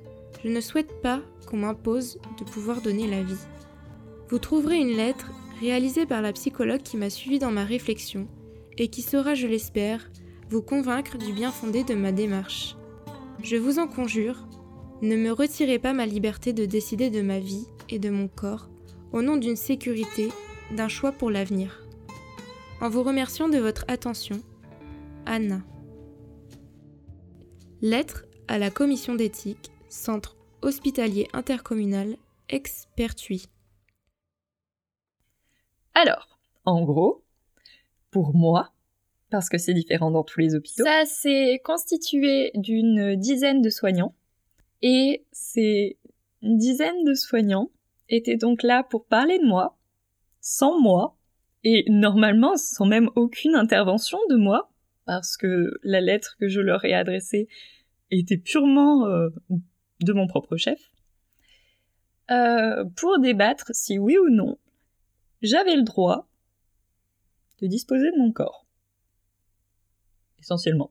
Je 0.44 0.48
ne 0.48 0.60
souhaite 0.60 1.00
pas 1.00 1.20
qu'on 1.46 1.58
m'impose 1.58 2.18
de 2.38 2.44
pouvoir 2.44 2.80
donner 2.80 3.06
la 3.06 3.22
vie. 3.22 3.46
Vous 4.28 4.38
trouverez 4.38 4.78
une 4.78 4.96
lettre 4.96 5.30
réalisée 5.60 6.06
par 6.06 6.20
la 6.20 6.32
psychologue 6.32 6.82
qui 6.82 6.96
m'a 6.96 7.10
suivi 7.10 7.38
dans 7.38 7.50
ma 7.50 7.64
réflexion 7.64 8.28
et 8.76 8.88
qui 8.88 9.02
saura, 9.02 9.34
je 9.34 9.46
l'espère, 9.46 10.10
vous 10.50 10.62
convaincre 10.62 11.18
du 11.18 11.32
bien 11.32 11.50
fondé 11.50 11.84
de 11.84 11.94
ma 11.94 12.12
démarche. 12.12 12.76
Je 13.42 13.56
vous 13.56 13.78
en 13.78 13.86
conjure, 13.86 14.48
ne 15.02 15.16
me 15.16 15.30
retirez 15.30 15.78
pas 15.78 15.92
ma 15.92 16.06
liberté 16.06 16.52
de 16.52 16.66
décider 16.66 17.10
de 17.10 17.22
ma 17.22 17.38
vie 17.38 17.66
et 17.88 17.98
de 17.98 18.10
mon 18.10 18.28
corps 18.28 18.68
au 19.12 19.22
nom 19.22 19.36
d'une 19.36 19.56
sécurité, 19.56 20.28
d'un 20.76 20.88
choix 20.88 21.12
pour 21.12 21.30
l'avenir. 21.30 21.87
En 22.80 22.88
vous 22.88 23.02
remerciant 23.02 23.48
de 23.48 23.58
votre 23.58 23.84
attention, 23.88 24.40
Anna. 25.26 25.62
Lettre 27.82 28.24
à 28.46 28.58
la 28.58 28.70
commission 28.70 29.16
d'éthique, 29.16 29.72
centre 29.88 30.36
hospitalier 30.62 31.26
intercommunal, 31.32 32.16
Expertuis. 32.48 33.46
Alors, 35.94 36.38
en 36.64 36.84
gros, 36.84 37.24
pour 38.12 38.34
moi, 38.34 38.72
parce 39.28 39.48
que 39.48 39.58
c'est 39.58 39.74
différent 39.74 40.12
dans 40.12 40.22
tous 40.22 40.38
les 40.38 40.54
hôpitaux, 40.54 40.84
ça 40.84 41.04
s'est 41.04 41.60
constitué 41.64 42.52
d'une 42.54 43.16
dizaine 43.16 43.60
de 43.60 43.70
soignants, 43.70 44.14
et 44.82 45.26
ces 45.32 45.98
dizaines 46.42 47.04
de 47.04 47.14
soignants 47.14 47.70
étaient 48.08 48.36
donc 48.36 48.62
là 48.62 48.84
pour 48.84 49.04
parler 49.04 49.38
de 49.40 49.46
moi, 49.46 49.76
sans 50.40 50.80
moi, 50.80 51.17
et 51.64 51.84
normalement 51.88 52.56
sans 52.56 52.86
même 52.86 53.10
aucune 53.16 53.54
intervention 53.54 54.18
de 54.30 54.36
moi, 54.36 54.70
parce 55.04 55.36
que 55.36 55.78
la 55.82 56.00
lettre 56.00 56.36
que 56.38 56.48
je 56.48 56.60
leur 56.60 56.84
ai 56.84 56.94
adressée 56.94 57.48
était 58.10 58.36
purement 58.36 59.06
euh, 59.06 59.28
de 60.00 60.12
mon 60.12 60.26
propre 60.26 60.56
chef, 60.56 60.80
euh, 62.30 62.84
pour 62.96 63.18
débattre 63.20 63.70
si 63.72 63.98
oui 63.98 64.16
ou 64.18 64.28
non 64.28 64.58
j'avais 65.42 65.76
le 65.76 65.82
droit 65.82 66.28
de 67.60 67.66
disposer 67.66 68.10
de 68.10 68.18
mon 68.18 68.32
corps. 68.32 68.66
Essentiellement. 70.40 70.90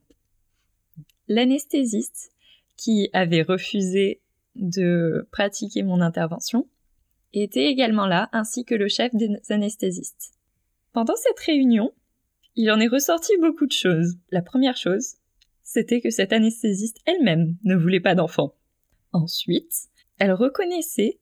L'anesthésiste, 1.27 2.31
qui 2.75 3.09
avait 3.13 3.41
refusé 3.41 4.21
de 4.55 5.27
pratiquer 5.31 5.83
mon 5.83 6.01
intervention, 6.01 6.67
était 7.33 7.65
également 7.65 8.07
là, 8.07 8.29
ainsi 8.31 8.65
que 8.65 8.75
le 8.75 8.87
chef 8.87 9.13
des 9.15 9.39
anesthésistes. 9.49 10.36
Pendant 10.97 11.15
cette 11.15 11.39
réunion, 11.41 11.93
il 12.55 12.71
en 12.71 12.79
est 12.79 12.87
ressorti 12.87 13.31
beaucoup 13.39 13.67
de 13.67 13.71
choses. 13.71 14.17
La 14.31 14.41
première 14.41 14.77
chose, 14.77 15.17
c'était 15.61 16.01
que 16.01 16.09
cette 16.09 16.33
anesthésiste 16.33 16.97
elle-même 17.05 17.55
ne 17.63 17.75
voulait 17.75 17.99
pas 17.99 18.15
d'enfant. 18.15 18.55
Ensuite, 19.11 19.89
elle 20.17 20.33
reconnaissait 20.33 21.19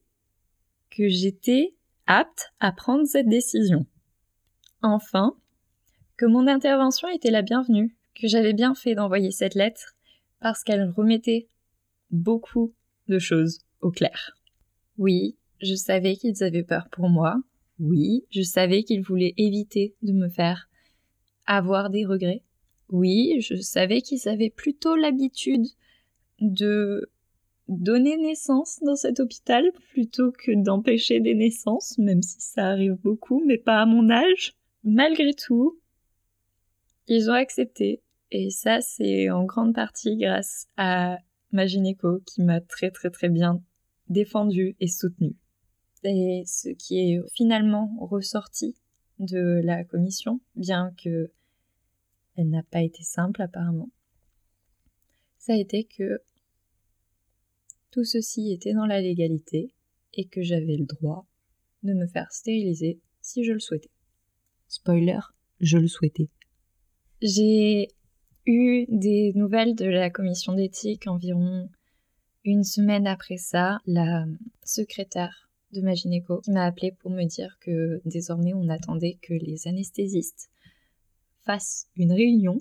que 0.88 1.08
j'étais 1.08 1.74
apte 2.06 2.54
à 2.58 2.72
prendre 2.72 3.04
cette 3.04 3.28
décision. 3.28 3.84
Enfin, 4.80 5.36
que 6.16 6.24
mon 6.24 6.46
intervention 6.46 7.08
était 7.08 7.30
la 7.30 7.42
bienvenue, 7.42 7.98
que 8.14 8.28
j'avais 8.28 8.54
bien 8.54 8.74
fait 8.74 8.94
d'envoyer 8.94 9.30
cette 9.30 9.54
lettre 9.54 9.94
parce 10.40 10.64
qu'elle 10.64 10.88
remettait 10.88 11.48
beaucoup 12.10 12.72
de 13.08 13.18
choses 13.18 13.58
au 13.82 13.90
clair. 13.90 14.38
Oui, 14.96 15.36
je 15.60 15.74
savais 15.74 16.16
qu'ils 16.16 16.42
avaient 16.42 16.64
peur 16.64 16.88
pour 16.90 17.10
moi. 17.10 17.42
Oui, 17.78 18.24
je 18.30 18.42
savais 18.42 18.82
qu'ils 18.82 19.02
voulaient 19.02 19.34
éviter 19.36 19.94
de 20.02 20.12
me 20.12 20.28
faire 20.28 20.68
avoir 21.46 21.90
des 21.90 22.04
regrets. 22.04 22.42
Oui, 22.88 23.40
je 23.40 23.56
savais 23.56 24.00
qu'ils 24.00 24.28
avaient 24.28 24.50
plutôt 24.50 24.96
l'habitude 24.96 25.66
de 26.40 27.10
donner 27.68 28.16
naissance 28.16 28.80
dans 28.82 28.94
cet 28.94 29.20
hôpital 29.20 29.64
plutôt 29.90 30.30
que 30.32 30.52
d'empêcher 30.54 31.20
des 31.20 31.34
naissances, 31.34 31.98
même 31.98 32.22
si 32.22 32.40
ça 32.40 32.66
arrive 32.66 32.94
beaucoup, 32.94 33.42
mais 33.44 33.58
pas 33.58 33.80
à 33.82 33.86
mon 33.86 34.08
âge. 34.10 34.54
Malgré 34.84 35.34
tout, 35.34 35.78
ils 37.08 37.28
ont 37.28 37.34
accepté. 37.34 38.02
Et 38.30 38.50
ça, 38.50 38.80
c'est 38.80 39.30
en 39.30 39.44
grande 39.44 39.74
partie 39.74 40.16
grâce 40.16 40.68
à 40.76 41.18
ma 41.52 41.66
gynéco 41.66 42.20
qui 42.26 42.42
m'a 42.42 42.60
très 42.60 42.90
très 42.90 43.10
très 43.10 43.28
bien 43.28 43.62
défendue 44.08 44.76
et 44.80 44.88
soutenue. 44.88 45.36
Et 46.08 46.44
ce 46.46 46.68
qui 46.68 47.00
est 47.00 47.20
finalement 47.34 47.96
ressorti 48.00 48.76
de 49.18 49.60
la 49.64 49.82
commission, 49.82 50.40
bien 50.54 50.94
que 51.02 51.32
elle 52.36 52.50
n'a 52.50 52.62
pas 52.62 52.82
été 52.82 53.02
simple 53.02 53.42
apparemment, 53.42 53.90
ça 55.38 55.54
a 55.54 55.56
été 55.56 55.84
que 55.84 56.20
tout 57.90 58.04
ceci 58.04 58.52
était 58.52 58.74
dans 58.74 58.86
la 58.86 59.00
légalité 59.00 59.72
et 60.14 60.26
que 60.26 60.42
j'avais 60.42 60.76
le 60.76 60.84
droit 60.84 61.26
de 61.82 61.92
me 61.92 62.06
faire 62.06 62.30
stériliser 62.30 63.00
si 63.20 63.42
je 63.42 63.52
le 63.52 63.58
souhaitais. 63.58 63.90
Spoiler, 64.68 65.20
je 65.60 65.78
le 65.78 65.88
souhaitais. 65.88 66.28
J'ai 67.22 67.88
eu 68.44 68.86
des 68.88 69.32
nouvelles 69.34 69.74
de 69.74 69.86
la 69.86 70.10
commission 70.10 70.52
d'éthique 70.52 71.08
environ 71.08 71.68
Une 72.44 72.62
semaine 72.62 73.06
après 73.06 73.38
ça, 73.38 73.80
la 73.86 74.26
secrétaire 74.62 75.45
de 75.76 75.82
ma 75.82 75.94
gynéco 75.94 76.42
m'a 76.48 76.64
appelé 76.64 76.92
pour 76.92 77.10
me 77.10 77.24
dire 77.24 77.58
que 77.60 78.00
désormais 78.04 78.54
on 78.54 78.68
attendait 78.68 79.18
que 79.22 79.34
les 79.34 79.68
anesthésistes 79.68 80.50
fassent 81.44 81.88
une 81.96 82.12
réunion 82.12 82.58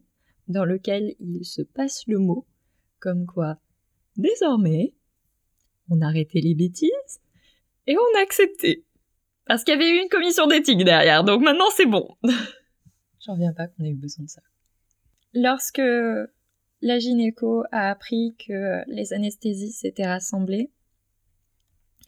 dans 0.48 0.66
laquelle 0.66 1.16
ils 1.20 1.46
se 1.46 1.62
passent 1.62 2.04
le 2.08 2.20
mot 2.20 2.46
comme 3.00 3.26
quoi 3.26 3.58
désormais 4.18 4.94
on 5.90 6.02
arrêtait 6.02 6.42
les 6.42 6.56
bêtises 6.56 7.22
et 7.88 7.98
on 7.98 8.18
a 8.18 8.22
accepté. 8.22 8.84
Parce 9.46 9.64
qu'il 9.64 9.74
y 9.74 9.78
avait 9.78 9.90
eu 9.90 10.02
une 10.02 10.10
commission 10.10 10.48
d'éthique 10.48 10.84
derrière, 10.84 11.24
donc 11.24 11.42
maintenant 11.42 11.70
c'est 11.76 11.86
bon. 11.86 12.16
J'en 13.26 13.34
reviens 13.34 13.54
pas 13.54 13.68
qu'on 13.68 13.84
ait 13.84 13.90
eu 13.90 13.96
besoin 13.96 14.26
de 14.26 14.30
ça. 14.30 14.42
Lorsque 15.34 15.82
la 16.82 17.00
gynéco 17.00 17.64
a 17.72 17.90
appris 17.90 18.36
que 18.38 18.84
les 18.88 19.14
anesthésistes 19.14 19.82
s'étaient 19.82 20.08
rassemblés, 20.08 20.72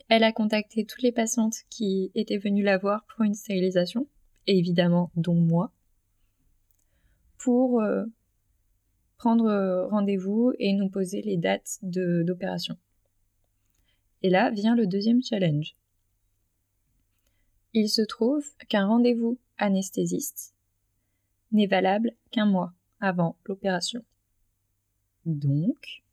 elle 0.09 0.23
a 0.23 0.31
contacté 0.31 0.85
toutes 0.85 1.01
les 1.01 1.11
patientes 1.11 1.63
qui 1.69 2.11
étaient 2.15 2.37
venues 2.37 2.63
la 2.63 2.77
voir 2.77 3.05
pour 3.05 3.25
une 3.25 3.33
stérilisation, 3.33 4.07
et 4.45 4.57
évidemment 4.57 5.11
dont 5.15 5.35
moi, 5.35 5.71
pour 7.37 7.81
euh, 7.81 8.05
prendre 9.17 9.87
rendez-vous 9.89 10.53
et 10.59 10.73
nous 10.73 10.89
poser 10.89 11.21
les 11.21 11.37
dates 11.37 11.79
d'opération. 11.81 12.77
Et 14.23 14.29
là 14.29 14.49
vient 14.51 14.75
le 14.75 14.87
deuxième 14.87 15.21
challenge. 15.21 15.75
Il 17.73 17.89
se 17.89 18.01
trouve 18.01 18.45
qu'un 18.69 18.87
rendez-vous 18.87 19.37
anesthésiste 19.57 20.55
n'est 21.51 21.67
valable 21.67 22.11
qu'un 22.31 22.45
mois 22.45 22.73
avant 22.99 23.37
l'opération. 23.45 24.03
Donc, 25.25 26.03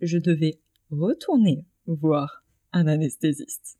je 0.00 0.18
devais 0.18 0.60
retourner 0.90 1.64
voir 1.86 2.44
un 2.72 2.86
anesthésiste 2.86 3.78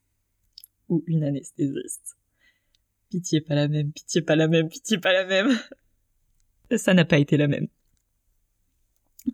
ou 0.88 1.02
une 1.07 1.25
anesthésiste. 1.25 2.16
Pitié 3.11 3.40
pas 3.40 3.54
la 3.54 3.68
même, 3.68 3.92
pitié 3.92 4.23
pas 4.23 4.37
la 4.37 4.49
même, 4.49 4.68
pitié 4.68 4.99
pas 4.99 5.12
la 5.12 5.25
même. 5.25 5.59
Ça 6.76 6.95
n'a 6.95 7.04
pas 7.04 7.18
été 7.18 7.37
la 7.37 7.49
même. 7.49 7.68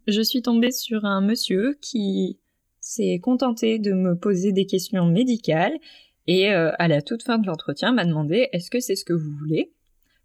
Je 0.07 0.21
suis 0.21 0.43
tombée 0.43 0.71
sur 0.71 1.05
un 1.05 1.21
monsieur 1.21 1.77
qui 1.81 2.39
s'est 2.81 3.19
contenté 3.21 3.79
de 3.79 3.93
me 3.93 4.17
poser 4.17 4.53
des 4.53 4.67
questions 4.67 5.07
médicales 5.07 5.77
et 6.27 6.53
euh, 6.53 6.73
à 6.79 6.89
la 6.89 7.03
toute 7.03 7.23
fin 7.23 7.39
de 7.39 7.47
l'entretien 7.47 7.93
m'a 7.93 8.05
demandé 8.05 8.49
est-ce 8.53 8.71
que 8.71 8.81
c'est 8.81 8.97
ce 8.97 9.05
que 9.05 9.13
vous 9.13 9.33
voulez? 9.39 9.73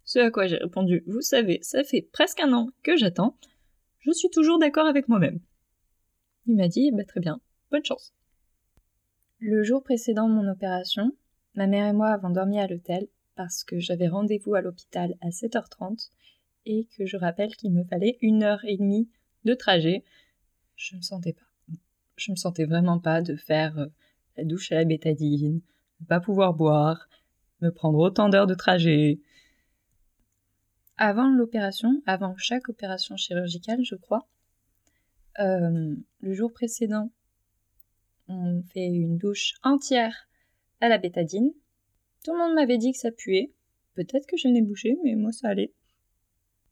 Ce 0.04 0.18
à 0.18 0.30
quoi 0.30 0.46
j'ai 0.46 0.56
répondu 0.56 1.02
vous 1.06 1.20
savez, 1.20 1.58
ça 1.62 1.84
fait 1.84 2.02
presque 2.02 2.40
un 2.40 2.52
an 2.52 2.68
que 2.82 2.96
j'attends. 2.96 3.36
Je 4.00 4.12
suis 4.12 4.30
toujours 4.30 4.58
d'accord 4.58 4.86
avec 4.86 5.08
moi-même. 5.08 5.40
Il 6.46 6.56
m'a 6.56 6.68
dit 6.68 6.90
bah, 6.92 7.04
très 7.04 7.20
bien, 7.20 7.40
bonne 7.70 7.84
chance. 7.84 8.12
Le 9.42 9.62
jour 9.62 9.82
précédent 9.82 10.28
de 10.28 10.34
mon 10.34 10.46
opération, 10.50 11.16
ma 11.54 11.66
mère 11.66 11.86
et 11.86 11.94
moi 11.94 12.08
avons 12.08 12.28
dormi 12.28 12.60
à 12.60 12.66
l'hôtel 12.66 13.08
parce 13.36 13.64
que 13.64 13.78
j'avais 13.78 14.06
rendez-vous 14.06 14.54
à 14.54 14.60
l'hôpital 14.60 15.14
à 15.22 15.30
7h30 15.30 16.10
et 16.66 16.86
que 16.94 17.06
je 17.06 17.16
rappelle 17.16 17.56
qu'il 17.56 17.72
me 17.72 17.82
fallait 17.84 18.18
une 18.20 18.42
heure 18.42 18.62
et 18.66 18.76
demie 18.76 19.08
de 19.46 19.54
trajet. 19.54 20.04
Je 20.76 20.94
ne 20.94 21.00
sentais 21.00 21.32
pas. 21.32 21.78
Je 22.16 22.32
me 22.32 22.36
sentais 22.36 22.66
vraiment 22.66 22.98
pas 22.98 23.22
de 23.22 23.34
faire 23.34 23.78
euh, 23.78 23.86
la 24.36 24.44
douche 24.44 24.72
à 24.72 24.74
la 24.74 24.84
bétadine, 24.84 25.62
ne 26.02 26.06
pas 26.06 26.20
pouvoir 26.20 26.52
boire, 26.52 27.08
me 27.62 27.70
prendre 27.70 27.98
autant 27.98 28.28
d'heures 28.28 28.46
de 28.46 28.54
trajet. 28.54 29.20
Avant 30.98 31.30
l'opération, 31.30 32.02
avant 32.04 32.36
chaque 32.36 32.68
opération 32.68 33.16
chirurgicale, 33.16 33.82
je 33.84 33.94
crois, 33.94 34.28
euh, 35.38 35.96
le 36.20 36.34
jour 36.34 36.52
précédent, 36.52 37.10
on 38.30 38.62
fait 38.62 38.86
une 38.86 39.18
douche 39.18 39.54
entière 39.62 40.28
à 40.80 40.88
la 40.88 40.98
bétadine. 40.98 41.52
Tout 42.24 42.32
le 42.32 42.38
monde 42.38 42.54
m'avait 42.54 42.78
dit 42.78 42.92
que 42.92 42.98
ça 42.98 43.10
puait. 43.10 43.52
Peut-être 43.94 44.26
que 44.26 44.36
je 44.36 44.48
n'ai 44.48 44.62
bouché, 44.62 44.96
mais 45.04 45.14
moi 45.16 45.32
ça 45.32 45.48
allait. 45.48 45.72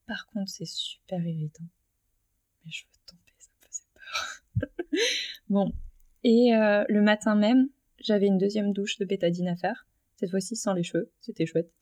Par 0.07 0.27
contre, 0.29 0.51
c'est 0.51 0.66
super 0.66 1.21
irritant. 1.27 1.64
Mes 2.64 2.71
cheveux 2.71 2.90
tomber, 3.07 3.33
ça 3.38 3.51
me 3.51 3.68
faisait 3.68 3.87
peur. 3.94 4.99
bon. 5.49 5.73
Et 6.25 6.55
euh, 6.55 6.85
le 6.88 7.03
matin 7.03 7.35
même, 7.35 7.68
j'avais 7.99 8.27
une 8.27 8.38
deuxième 8.38 8.73
douche 8.73 8.99
de 8.99 9.05
bétadine 9.05 9.49
à 9.49 9.57
faire, 9.57 9.87
cette 10.16 10.31
fois-ci 10.31 10.57
sans 10.57 10.73
les 10.73 10.83
cheveux, 10.83 11.11
c'était 11.21 11.47
chouette. 11.47 11.73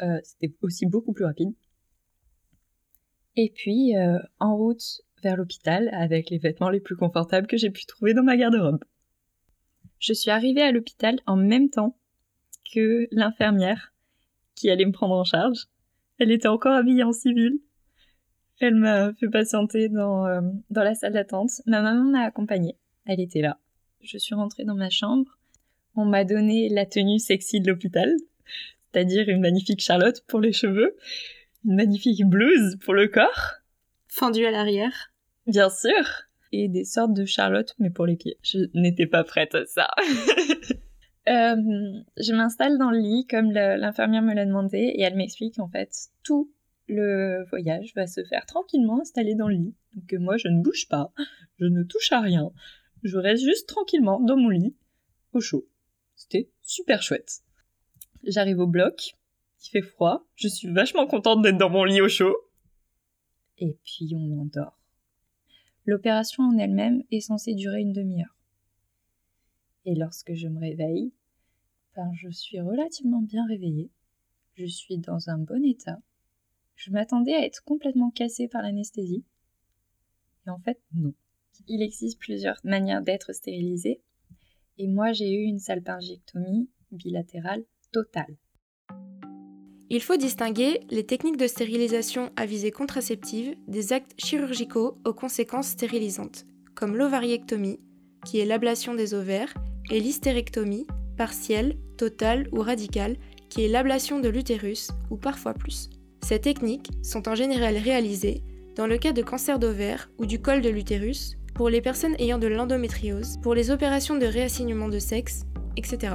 Euh, 0.00 0.20
c'était 0.22 0.54
aussi 0.62 0.86
beaucoup 0.86 1.12
plus 1.12 1.24
rapide. 1.24 1.54
Et 3.36 3.50
puis, 3.50 3.96
euh, 3.96 4.18
en 4.38 4.56
route 4.56 5.02
vers 5.22 5.36
l'hôpital 5.36 5.88
avec 5.92 6.30
les 6.30 6.38
vêtements 6.38 6.70
les 6.70 6.80
plus 6.80 6.96
confortables 6.96 7.46
que 7.46 7.56
j'ai 7.56 7.70
pu 7.70 7.86
trouver 7.86 8.14
dans 8.14 8.22
ma 8.22 8.36
garde-robe. 8.36 8.84
Je 9.98 10.12
suis 10.12 10.30
arrivée 10.30 10.62
à 10.62 10.72
l'hôpital 10.72 11.20
en 11.26 11.36
même 11.36 11.70
temps 11.70 11.96
que 12.74 13.08
l'infirmière 13.12 13.92
qui 14.54 14.70
allait 14.70 14.86
me 14.86 14.92
prendre 14.92 15.14
en 15.14 15.24
charge. 15.24 15.66
Elle 16.18 16.30
était 16.30 16.48
encore 16.48 16.74
habillée 16.74 17.04
en 17.04 17.12
civil. 17.12 17.60
Elle 18.60 18.74
m'a 18.74 19.12
fait 19.14 19.28
patienter 19.28 19.88
dans, 19.88 20.26
euh, 20.26 20.40
dans 20.70 20.82
la 20.82 20.94
salle 20.94 21.12
d'attente. 21.12 21.50
Ma 21.66 21.82
maman 21.82 22.04
m'a 22.04 22.22
accompagnée. 22.24 22.76
Elle 23.06 23.20
était 23.20 23.40
là 23.40 23.58
je 24.02 24.18
suis 24.18 24.34
rentrée 24.34 24.64
dans 24.64 24.74
ma 24.74 24.90
chambre. 24.90 25.38
On 25.94 26.04
m'a 26.04 26.24
donné 26.24 26.68
la 26.68 26.86
tenue 26.86 27.18
sexy 27.18 27.60
de 27.60 27.68
l'hôpital, 27.68 28.14
c'est-à-dire 28.90 29.28
une 29.28 29.40
magnifique 29.40 29.80
charlotte 29.80 30.24
pour 30.26 30.40
les 30.40 30.52
cheveux, 30.52 30.96
une 31.64 31.76
magnifique 31.76 32.24
blouse 32.24 32.76
pour 32.84 32.94
le 32.94 33.08
corps. 33.08 33.54
Fendue 34.08 34.46
à 34.46 34.50
l'arrière. 34.50 35.11
Bien 35.46 35.70
sûr. 35.70 36.28
Et 36.52 36.68
des 36.68 36.84
sortes 36.84 37.14
de 37.14 37.24
charlottes, 37.24 37.74
mais 37.78 37.90
pour 37.90 38.06
les 38.06 38.16
pieds. 38.16 38.38
Je 38.42 38.58
n'étais 38.74 39.06
pas 39.06 39.24
prête 39.24 39.54
à 39.54 39.64
ça. 39.66 39.88
Euh, 41.28 41.54
je 42.16 42.32
m'installe 42.32 42.78
dans 42.78 42.90
le 42.90 42.98
lit 42.98 43.28
comme 43.30 43.52
l'infirmière 43.52 44.22
me 44.22 44.34
l'a 44.34 44.44
demandé 44.44 44.78
et 44.78 45.02
elle 45.02 45.14
m'explique 45.14 45.60
en 45.60 45.68
fait 45.68 45.88
tout 46.24 46.50
le 46.88 47.44
voyage 47.48 47.92
va 47.94 48.08
se 48.08 48.24
faire 48.24 48.44
tranquillement 48.44 49.00
installé 49.00 49.36
dans 49.36 49.46
le 49.46 49.54
lit. 49.54 49.74
Donc 49.94 50.12
moi 50.20 50.36
je 50.36 50.48
ne 50.48 50.60
bouge 50.60 50.88
pas, 50.88 51.12
je 51.60 51.66
ne 51.66 51.84
touche 51.84 52.10
à 52.10 52.20
rien, 52.20 52.50
je 53.04 53.16
reste 53.18 53.44
juste 53.44 53.68
tranquillement 53.68 54.18
dans 54.18 54.36
mon 54.36 54.48
lit, 54.48 54.74
au 55.32 55.40
chaud. 55.40 55.68
C'était 56.16 56.50
super 56.62 57.02
chouette. 57.02 57.42
J'arrive 58.24 58.58
au 58.58 58.66
bloc, 58.66 59.14
il 59.64 59.70
fait 59.70 59.82
froid, 59.82 60.26
je 60.34 60.48
suis 60.48 60.72
vachement 60.72 61.06
contente 61.06 61.42
d'être 61.42 61.56
dans 61.56 61.70
mon 61.70 61.84
lit 61.84 62.00
au 62.00 62.08
chaud. 62.08 62.34
Et 63.58 63.78
puis 63.84 64.12
on 64.16 64.18
m'endort. 64.18 64.81
L'opération 65.84 66.44
en 66.44 66.58
elle-même 66.58 67.02
est 67.10 67.20
censée 67.20 67.54
durer 67.54 67.80
une 67.80 67.92
demi-heure. 67.92 68.36
Et 69.84 69.94
lorsque 69.94 70.34
je 70.34 70.46
me 70.46 70.60
réveille, 70.60 71.12
ben 71.96 72.10
je 72.14 72.30
suis 72.30 72.60
relativement 72.60 73.20
bien 73.20 73.44
réveillée. 73.46 73.90
Je 74.54 74.66
suis 74.66 74.98
dans 74.98 75.28
un 75.28 75.38
bon 75.38 75.64
état. 75.64 76.00
Je 76.76 76.90
m'attendais 76.90 77.34
à 77.34 77.44
être 77.44 77.64
complètement 77.64 78.10
cassée 78.10 78.48
par 78.48 78.62
l'anesthésie. 78.62 79.24
Et 80.46 80.50
en 80.50 80.58
fait, 80.58 80.80
non. 80.94 81.14
Il 81.68 81.82
existe 81.82 82.18
plusieurs 82.18 82.60
manières 82.64 83.02
d'être 83.02 83.32
stérilisé. 83.32 84.00
Et 84.78 84.86
moi, 84.86 85.12
j'ai 85.12 85.32
eu 85.32 85.42
une 85.42 85.58
salpingectomie 85.58 86.68
bilatérale 86.92 87.64
totale. 87.92 88.36
Il 89.94 90.00
faut 90.00 90.16
distinguer 90.16 90.80
les 90.88 91.04
techniques 91.04 91.36
de 91.36 91.46
stérilisation 91.46 92.30
à 92.36 92.46
visée 92.46 92.70
contraceptive 92.70 93.54
des 93.68 93.92
actes 93.92 94.14
chirurgicaux 94.16 94.96
aux 95.04 95.12
conséquences 95.12 95.68
stérilisantes, 95.68 96.46
comme 96.74 96.96
l'ovariectomie, 96.96 97.78
qui 98.24 98.40
est 98.40 98.46
l'ablation 98.46 98.94
des 98.94 99.12
ovaires, 99.12 99.52
et 99.90 100.00
l'hystérectomie, 100.00 100.86
partielle, 101.18 101.76
totale 101.98 102.48
ou 102.52 102.60
radicale, 102.60 103.18
qui 103.50 103.66
est 103.66 103.68
l'ablation 103.68 104.18
de 104.18 104.30
l'utérus, 104.30 104.88
ou 105.10 105.18
parfois 105.18 105.52
plus. 105.52 105.90
Ces 106.24 106.38
techniques 106.38 106.88
sont 107.02 107.28
en 107.28 107.34
général 107.34 107.76
réalisées 107.76 108.42
dans 108.76 108.86
le 108.86 108.96
cas 108.96 109.12
de 109.12 109.20
cancer 109.20 109.58
d'ovaire 109.58 110.10
ou 110.16 110.24
du 110.24 110.40
col 110.40 110.62
de 110.62 110.70
l'utérus, 110.70 111.36
pour 111.54 111.68
les 111.68 111.82
personnes 111.82 112.16
ayant 112.18 112.38
de 112.38 112.46
l'endométriose, 112.46 113.36
pour 113.42 113.54
les 113.54 113.70
opérations 113.70 114.16
de 114.16 114.24
réassignement 114.24 114.88
de 114.88 114.98
sexe, 114.98 115.42
etc. 115.76 116.14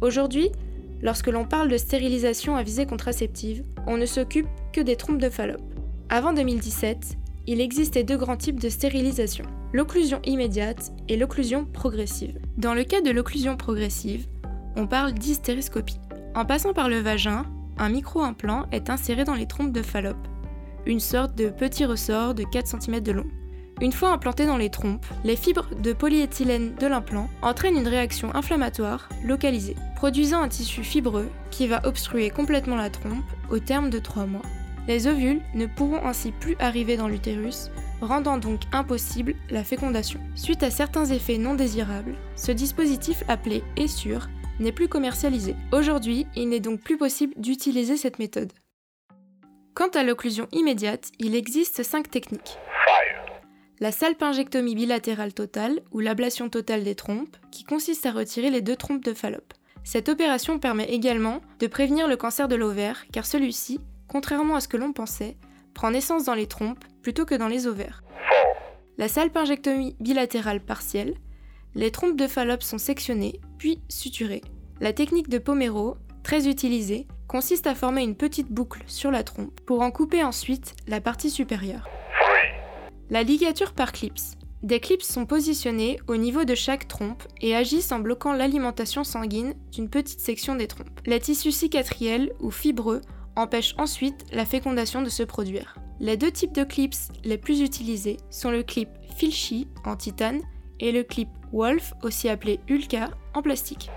Aujourd'hui, 0.00 0.50
lorsque 1.02 1.28
l'on 1.28 1.44
parle 1.44 1.68
de 1.68 1.76
stérilisation 1.76 2.56
à 2.56 2.62
visée 2.62 2.86
contraceptive, 2.86 3.64
on 3.86 3.96
ne 3.96 4.06
s'occupe 4.06 4.48
que 4.72 4.80
des 4.80 4.96
trompes 4.96 5.20
de 5.20 5.30
Fallope. 5.30 5.62
Avant 6.08 6.32
2017, 6.32 7.16
il 7.46 7.60
existait 7.60 8.04
deux 8.04 8.16
grands 8.16 8.36
types 8.36 8.60
de 8.60 8.68
stérilisation, 8.68 9.44
l'occlusion 9.72 10.20
immédiate 10.24 10.92
et 11.08 11.16
l'occlusion 11.16 11.64
progressive. 11.64 12.38
Dans 12.58 12.74
le 12.74 12.84
cas 12.84 13.00
de 13.00 13.10
l'occlusion 13.10 13.56
progressive, 13.56 14.26
on 14.76 14.86
parle 14.86 15.12
d'hystéroscopie. 15.12 15.98
En 16.34 16.44
passant 16.44 16.72
par 16.72 16.88
le 16.88 16.98
vagin, 16.98 17.44
un 17.78 17.88
micro-implant 17.88 18.66
est 18.72 18.90
inséré 18.90 19.24
dans 19.24 19.34
les 19.34 19.46
trompes 19.46 19.72
de 19.72 19.82
Fallope, 19.82 20.28
une 20.86 21.00
sorte 21.00 21.34
de 21.36 21.48
petit 21.48 21.84
ressort 21.84 22.34
de 22.34 22.44
4 22.44 22.80
cm 22.80 23.00
de 23.00 23.12
long. 23.12 23.26
Une 23.80 23.92
fois 23.92 24.10
implanté 24.10 24.44
dans 24.44 24.58
les 24.58 24.68
trompes, 24.68 25.06
les 25.24 25.36
fibres 25.36 25.68
de 25.74 25.94
polyéthylène 25.94 26.74
de 26.74 26.86
l'implant 26.86 27.30
entraînent 27.40 27.78
une 27.78 27.88
réaction 27.88 28.34
inflammatoire 28.34 29.08
localisée, 29.24 29.76
produisant 29.96 30.42
un 30.42 30.48
tissu 30.48 30.84
fibreux 30.84 31.30
qui 31.50 31.66
va 31.66 31.80
obstruer 31.86 32.28
complètement 32.28 32.76
la 32.76 32.90
trompe 32.90 33.24
au 33.48 33.58
terme 33.58 33.88
de 33.88 33.98
3 33.98 34.26
mois. 34.26 34.42
Les 34.86 35.06
ovules 35.06 35.40
ne 35.54 35.64
pourront 35.64 36.04
ainsi 36.04 36.30
plus 36.30 36.56
arriver 36.58 36.98
dans 36.98 37.08
l'utérus, 37.08 37.70
rendant 38.02 38.36
donc 38.36 38.60
impossible 38.72 39.34
la 39.48 39.64
fécondation. 39.64 40.20
Suite 40.34 40.62
à 40.62 40.70
certains 40.70 41.06
effets 41.06 41.38
non 41.38 41.54
désirables, 41.54 42.16
ce 42.36 42.52
dispositif 42.52 43.22
appelé 43.28 43.62
Essure 43.78 44.28
n'est 44.58 44.72
plus 44.72 44.88
commercialisé. 44.88 45.56
Aujourd'hui, 45.72 46.26
il 46.36 46.50
n'est 46.50 46.60
donc 46.60 46.80
plus 46.80 46.98
possible 46.98 47.32
d'utiliser 47.38 47.96
cette 47.96 48.18
méthode. 48.18 48.52
Quant 49.72 49.88
à 49.94 50.02
l'occlusion 50.02 50.48
immédiate, 50.52 51.12
il 51.18 51.34
existe 51.34 51.82
5 51.82 52.10
techniques. 52.10 52.58
La 53.82 53.92
salpingectomie 53.92 54.74
bilatérale 54.74 55.32
totale 55.32 55.80
ou 55.90 56.00
l'ablation 56.00 56.50
totale 56.50 56.84
des 56.84 56.94
trompes, 56.94 57.38
qui 57.50 57.64
consiste 57.64 58.04
à 58.04 58.12
retirer 58.12 58.50
les 58.50 58.60
deux 58.60 58.76
trompes 58.76 59.02
de 59.02 59.14
Fallope. 59.14 59.54
Cette 59.84 60.10
opération 60.10 60.58
permet 60.58 60.90
également 60.90 61.40
de 61.60 61.66
prévenir 61.66 62.06
le 62.06 62.18
cancer 62.18 62.46
de 62.46 62.56
l'ovaire, 62.56 63.06
car 63.10 63.24
celui-ci, 63.24 63.80
contrairement 64.06 64.56
à 64.56 64.60
ce 64.60 64.68
que 64.68 64.76
l'on 64.76 64.92
pensait, 64.92 65.38
prend 65.72 65.90
naissance 65.90 66.24
dans 66.24 66.34
les 66.34 66.46
trompes 66.46 66.84
plutôt 67.00 67.24
que 67.24 67.34
dans 67.34 67.48
les 67.48 67.66
ovaires. 67.66 68.04
La 68.98 69.08
salpingectomie 69.08 69.96
bilatérale 69.98 70.60
partielle, 70.60 71.14
les 71.74 71.90
trompes 71.90 72.18
de 72.18 72.26
Fallope 72.26 72.62
sont 72.62 72.76
sectionnées, 72.76 73.40
puis 73.56 73.80
suturées. 73.88 74.42
La 74.82 74.92
technique 74.92 75.30
de 75.30 75.38
Pomero, 75.38 75.96
très 76.22 76.48
utilisée, 76.48 77.06
consiste 77.28 77.66
à 77.66 77.74
former 77.74 78.02
une 78.02 78.16
petite 78.16 78.52
boucle 78.52 78.82
sur 78.86 79.10
la 79.10 79.24
trompe 79.24 79.58
pour 79.62 79.80
en 79.80 79.90
couper 79.90 80.22
ensuite 80.22 80.74
la 80.86 81.00
partie 81.00 81.30
supérieure. 81.30 81.88
La 83.10 83.24
ligature 83.24 83.72
par 83.72 83.90
clips. 83.90 84.36
Des 84.62 84.78
clips 84.78 85.02
sont 85.02 85.26
positionnés 85.26 85.98
au 86.06 86.14
niveau 86.14 86.44
de 86.44 86.54
chaque 86.54 86.86
trompe 86.86 87.24
et 87.40 87.56
agissent 87.56 87.90
en 87.90 87.98
bloquant 87.98 88.32
l'alimentation 88.32 89.02
sanguine 89.02 89.54
d'une 89.72 89.90
petite 89.90 90.20
section 90.20 90.54
des 90.54 90.68
trompes. 90.68 91.00
Les 91.06 91.18
tissus 91.18 91.50
cicatriels 91.50 92.32
ou 92.38 92.52
fibreux 92.52 93.00
empêchent 93.34 93.74
ensuite 93.78 94.26
la 94.32 94.46
fécondation 94.46 95.02
de 95.02 95.08
se 95.08 95.24
produire. 95.24 95.74
Les 95.98 96.16
deux 96.16 96.30
types 96.30 96.54
de 96.54 96.62
clips 96.62 96.94
les 97.24 97.36
plus 97.36 97.62
utilisés 97.62 98.18
sont 98.30 98.52
le 98.52 98.62
clip 98.62 98.88
Filchi 99.16 99.66
en 99.84 99.96
titane 99.96 100.40
et 100.78 100.92
le 100.92 101.02
clip 101.02 101.28
Wolf, 101.52 101.94
aussi 102.04 102.28
appelé 102.28 102.60
Ulka, 102.68 103.10
en 103.34 103.42
plastique. 103.42 103.90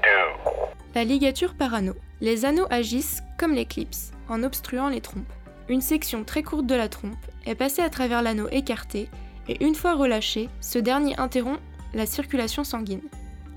La 0.96 1.04
ligature 1.04 1.54
par 1.54 1.76
anneau. 1.76 1.96
Les 2.20 2.46
anneaux 2.46 2.68
agissent 2.72 3.22
comme 3.38 3.54
les 3.54 3.66
clips, 3.66 4.12
en 4.28 4.42
obstruant 4.42 4.90
les 4.90 5.02
trompes. 5.02 5.32
Une 5.70 5.82
section 5.82 6.26
très 6.26 6.44
courte 6.44 6.66
de 6.66 6.76
la 6.76 6.90
trompe 6.90 7.16
est 7.46 7.56
passée 7.56 7.82
à 7.82 7.90
travers 7.90 8.22
l'anneau 8.22 8.50
écarté 8.52 9.10
et 9.48 9.64
une 9.64 9.76
fois 9.76 9.94
relâché, 9.94 10.50
ce 10.60 10.78
dernier 10.78 11.18
interrompt 11.18 11.62
la 11.94 12.06
circulation 12.06 12.64
sanguine. 12.64 13.04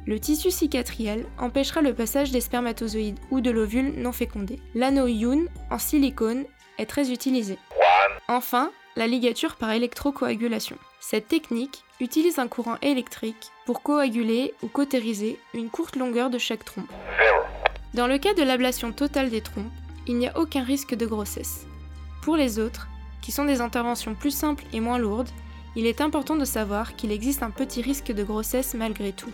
Le 0.07 0.21
tissu 0.21 0.53
cicatriel 0.53 1.27
empêchera 1.37 1.83
le 1.83 1.95
passage 1.95 2.31
des 2.31 2.41
spermatozoïdes 2.41 3.19
ou 3.31 3.41
de 3.41 3.51
l'ovule 3.51 3.95
non 3.97 4.13
fécondé. 4.13 4.61
L'anneau 4.75 5.09
Yoon 5.09 5.47
en 5.71 5.79
silicone 5.79 6.45
est 6.79 6.87
très 6.87 7.11
utilisé. 7.11 7.59
Enfin, 8.29 8.71
la 8.95 9.09
ligature 9.09 9.57
par 9.57 9.73
électrocoagulation. 9.73 10.77
Cette 11.01 11.27
technique 11.27 11.83
utilise 12.01 12.39
un 12.39 12.47
courant 12.47 12.77
électrique 12.83 13.51
pour 13.65 13.83
coaguler 13.83 14.55
ou 14.63 14.69
cautériser 14.69 15.41
une 15.55 15.71
courte 15.71 15.97
longueur 15.97 16.31
de 16.31 16.39
chaque 16.39 16.65
trompe. 16.65 16.91
Dans 17.95 18.07
le 18.07 18.19
cas 18.19 18.35
de 18.35 18.43
l'ablation 18.43 18.93
totale 18.93 19.31
des 19.31 19.41
trompes, 19.41 19.65
il 20.07 20.19
n'y 20.19 20.29
a 20.29 20.39
aucun 20.39 20.63
risque 20.63 20.95
de 20.95 21.07
grossesse. 21.07 21.67
Pour 22.27 22.37
les 22.37 22.59
autres, 22.59 22.89
qui 23.21 23.31
sont 23.31 23.45
des 23.45 23.61
interventions 23.61 24.17
plus 24.17 24.33
simples 24.33 24.65
et 24.73 24.81
moins 24.81 24.99
lourdes, 24.99 25.29
il 25.77 25.87
est 25.87 26.01
important 26.01 26.35
de 26.35 26.45
savoir 26.45 26.97
qu'il 26.97 27.13
existe 27.13 27.45
un 27.45 27.53
petit 27.53 27.83
risque 27.83 28.11
de 28.11 28.25
grossesse 28.25 28.75
malgré 28.75 29.13
tout. 29.13 29.31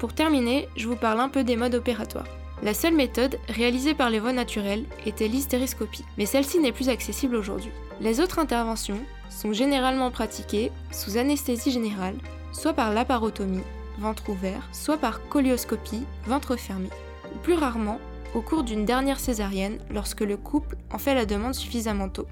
Pour 0.00 0.12
terminer, 0.12 0.68
je 0.74 0.88
vous 0.88 0.96
parle 0.96 1.20
un 1.20 1.28
peu 1.28 1.44
des 1.44 1.54
modes 1.54 1.76
opératoires. 1.76 2.26
La 2.64 2.74
seule 2.74 2.96
méthode 2.96 3.38
réalisée 3.48 3.94
par 3.94 4.10
les 4.10 4.18
voies 4.18 4.32
naturelles 4.32 4.86
était 5.06 5.28
l'hystéroscopie, 5.28 6.04
mais 6.18 6.26
celle-ci 6.26 6.58
n'est 6.58 6.72
plus 6.72 6.88
accessible 6.88 7.36
aujourd'hui. 7.36 7.70
Les 8.00 8.18
autres 8.18 8.40
interventions 8.40 8.98
sont 9.30 9.52
généralement 9.52 10.10
pratiquées 10.10 10.72
sous 10.90 11.16
anesthésie 11.16 11.70
générale, 11.70 12.16
soit 12.50 12.72
par 12.72 12.92
laparotomie, 12.92 13.62
ventre 14.00 14.30
ouvert, 14.30 14.68
soit 14.72 14.98
par 14.98 15.28
colioscopie, 15.28 16.02
ventre 16.26 16.56
fermé, 16.56 16.88
ou 17.32 17.38
plus 17.38 17.54
rarement 17.54 18.00
au 18.34 18.42
cours 18.42 18.64
d'une 18.64 18.84
dernière 18.84 19.20
césarienne 19.20 19.78
lorsque 19.90 20.20
le 20.20 20.36
couple 20.36 20.76
en 20.92 20.98
fait 20.98 21.14
la 21.14 21.24
demande 21.24 21.54
suffisamment 21.54 22.08
tôt. 22.08 22.26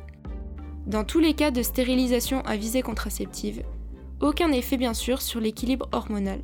Dans 0.87 1.05
tous 1.05 1.21
les 1.21 1.35
cas 1.35 1.53
de 1.53 1.63
stérilisation 1.63 2.41
à 2.43 2.57
visée 2.57 2.83
contraceptive, 2.83 3.63
aucun 4.21 4.51
effet 4.53 4.77
bien 4.77 4.95
sûr 4.95 5.23
sur 5.23 5.41
l'équilibre 5.41 5.89
hormonal. 5.93 6.41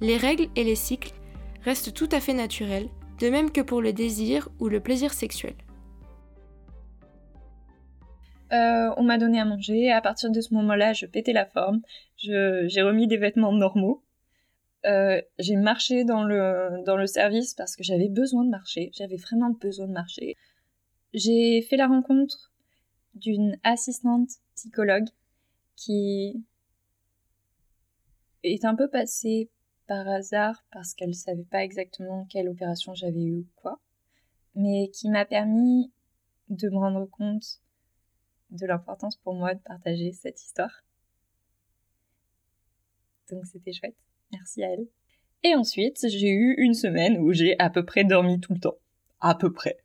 Les 0.00 0.16
règles 0.16 0.48
et 0.56 0.64
les 0.64 0.74
cycles 0.74 1.12
restent 1.62 1.92
tout 1.92 2.08
à 2.10 2.20
fait 2.20 2.32
naturels, 2.32 2.88
de 3.20 3.28
même 3.28 3.50
que 3.50 3.60
pour 3.60 3.82
le 3.82 3.92
désir 3.92 4.48
ou 4.58 4.68
le 4.68 4.80
plaisir 4.80 5.12
sexuel. 5.12 5.54
Euh, 8.52 8.90
on 8.96 9.02
m'a 9.02 9.18
donné 9.18 9.40
à 9.40 9.44
manger, 9.44 9.90
à 9.90 10.00
partir 10.00 10.30
de 10.30 10.40
ce 10.40 10.52
moment-là, 10.54 10.92
je 10.92 11.06
pétais 11.06 11.32
la 11.32 11.46
forme, 11.46 11.80
j'ai 12.16 12.82
remis 12.82 13.06
des 13.06 13.16
vêtements 13.16 13.52
normaux, 13.52 14.02
euh, 14.84 15.20
j'ai 15.38 15.56
marché 15.56 16.04
dans 16.04 16.24
le, 16.24 16.82
dans 16.84 16.96
le 16.96 17.06
service 17.06 17.54
parce 17.54 17.76
que 17.76 17.84
j'avais 17.84 18.08
besoin 18.08 18.44
de 18.44 18.50
marcher, 18.50 18.90
j'avais 18.94 19.16
vraiment 19.16 19.50
besoin 19.50 19.86
de 19.86 19.92
marcher. 19.92 20.36
J'ai 21.14 21.62
fait 21.62 21.76
la 21.76 21.86
rencontre 21.86 22.52
d'une 23.14 23.58
assistante 23.62 24.30
psychologue 24.54 25.08
qui 25.76 26.44
est 28.42 28.64
un 28.64 28.74
peu 28.74 28.88
passée 28.88 29.50
par 29.86 30.08
hasard 30.08 30.64
parce 30.72 30.94
qu'elle 30.94 31.14
savait 31.14 31.44
pas 31.44 31.62
exactement 31.62 32.26
quelle 32.28 32.48
opération 32.48 32.94
j'avais 32.94 33.22
eu 33.22 33.38
ou 33.40 33.46
quoi, 33.56 33.80
mais 34.54 34.90
qui 34.92 35.10
m'a 35.10 35.24
permis 35.24 35.92
de 36.48 36.68
me 36.68 36.76
rendre 36.76 37.06
compte 37.06 37.60
de 38.50 38.66
l'importance 38.66 39.16
pour 39.16 39.34
moi 39.34 39.54
de 39.54 39.60
partager 39.60 40.12
cette 40.12 40.42
histoire. 40.42 40.82
Donc 43.30 43.46
c'était 43.46 43.72
chouette. 43.72 43.96
Merci 44.32 44.64
à 44.64 44.70
elle. 44.70 44.86
Et 45.44 45.54
ensuite, 45.54 46.06
j'ai 46.08 46.30
eu 46.30 46.54
une 46.58 46.74
semaine 46.74 47.18
où 47.18 47.32
j'ai 47.32 47.58
à 47.58 47.68
peu 47.70 47.84
près 47.84 48.04
dormi 48.04 48.40
tout 48.40 48.54
le 48.54 48.60
temps. 48.60 48.76
À 49.20 49.34
peu 49.34 49.52
près. 49.52 49.78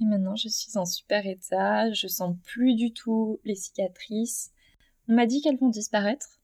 Et 0.00 0.04
maintenant, 0.04 0.36
je 0.36 0.48
suis 0.48 0.76
en 0.78 0.84
super 0.84 1.26
état, 1.26 1.92
je 1.92 2.06
sens 2.06 2.36
plus 2.44 2.74
du 2.74 2.92
tout 2.92 3.40
les 3.44 3.56
cicatrices. 3.56 4.52
On 5.08 5.14
m'a 5.14 5.26
dit 5.26 5.40
qu'elles 5.42 5.58
vont 5.58 5.68
disparaître. 5.68 6.38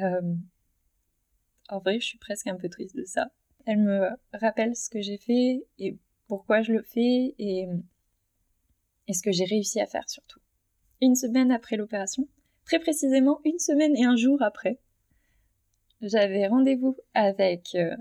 Euh, 0.00 0.34
en 1.68 1.78
vrai, 1.78 2.00
je 2.00 2.06
suis 2.06 2.18
presque 2.18 2.46
un 2.46 2.56
peu 2.56 2.68
triste 2.68 2.96
de 2.96 3.04
ça. 3.04 3.30
Elles 3.66 3.78
me 3.78 4.08
rappellent 4.32 4.76
ce 4.76 4.90
que 4.90 5.00
j'ai 5.00 5.18
fait 5.18 5.66
et 5.78 5.98
pourquoi 6.26 6.62
je 6.62 6.72
le 6.72 6.82
fais 6.82 7.34
et, 7.38 7.68
et 9.06 9.12
ce 9.12 9.22
que 9.22 9.32
j'ai 9.32 9.44
réussi 9.44 9.80
à 9.80 9.86
faire 9.86 10.08
surtout. 10.08 10.40
Une 11.00 11.14
semaine 11.14 11.52
après 11.52 11.76
l'opération, 11.76 12.26
très 12.64 12.80
précisément 12.80 13.40
une 13.44 13.58
semaine 13.58 13.96
et 13.96 14.04
un 14.04 14.16
jour 14.16 14.42
après, 14.42 14.80
j'avais 16.00 16.46
rendez-vous 16.46 16.96
avec 17.14 17.74
euh, 17.74 17.96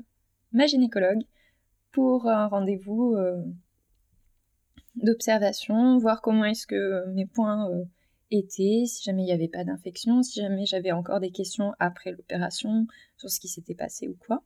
ma 0.51 0.65
gynécologue 0.65 1.23
pour 1.91 2.27
un 2.27 2.47
rendez-vous 2.47 3.15
euh, 3.15 3.43
d'observation, 4.95 5.97
voir 5.97 6.21
comment 6.21 6.45
est-ce 6.45 6.67
que 6.67 7.05
mes 7.13 7.25
points 7.25 7.69
euh, 7.71 7.85
étaient, 8.31 8.83
si 8.85 9.03
jamais 9.03 9.23
il 9.23 9.25
n'y 9.25 9.31
avait 9.31 9.47
pas 9.47 9.63
d'infection, 9.63 10.21
si 10.21 10.41
jamais 10.41 10.65
j'avais 10.65 10.91
encore 10.91 11.19
des 11.19 11.31
questions 11.31 11.73
après 11.79 12.11
l'opération 12.11 12.87
sur 13.17 13.29
ce 13.29 13.39
qui 13.39 13.47
s'était 13.47 13.75
passé 13.75 14.07
ou 14.07 14.15
quoi. 14.25 14.43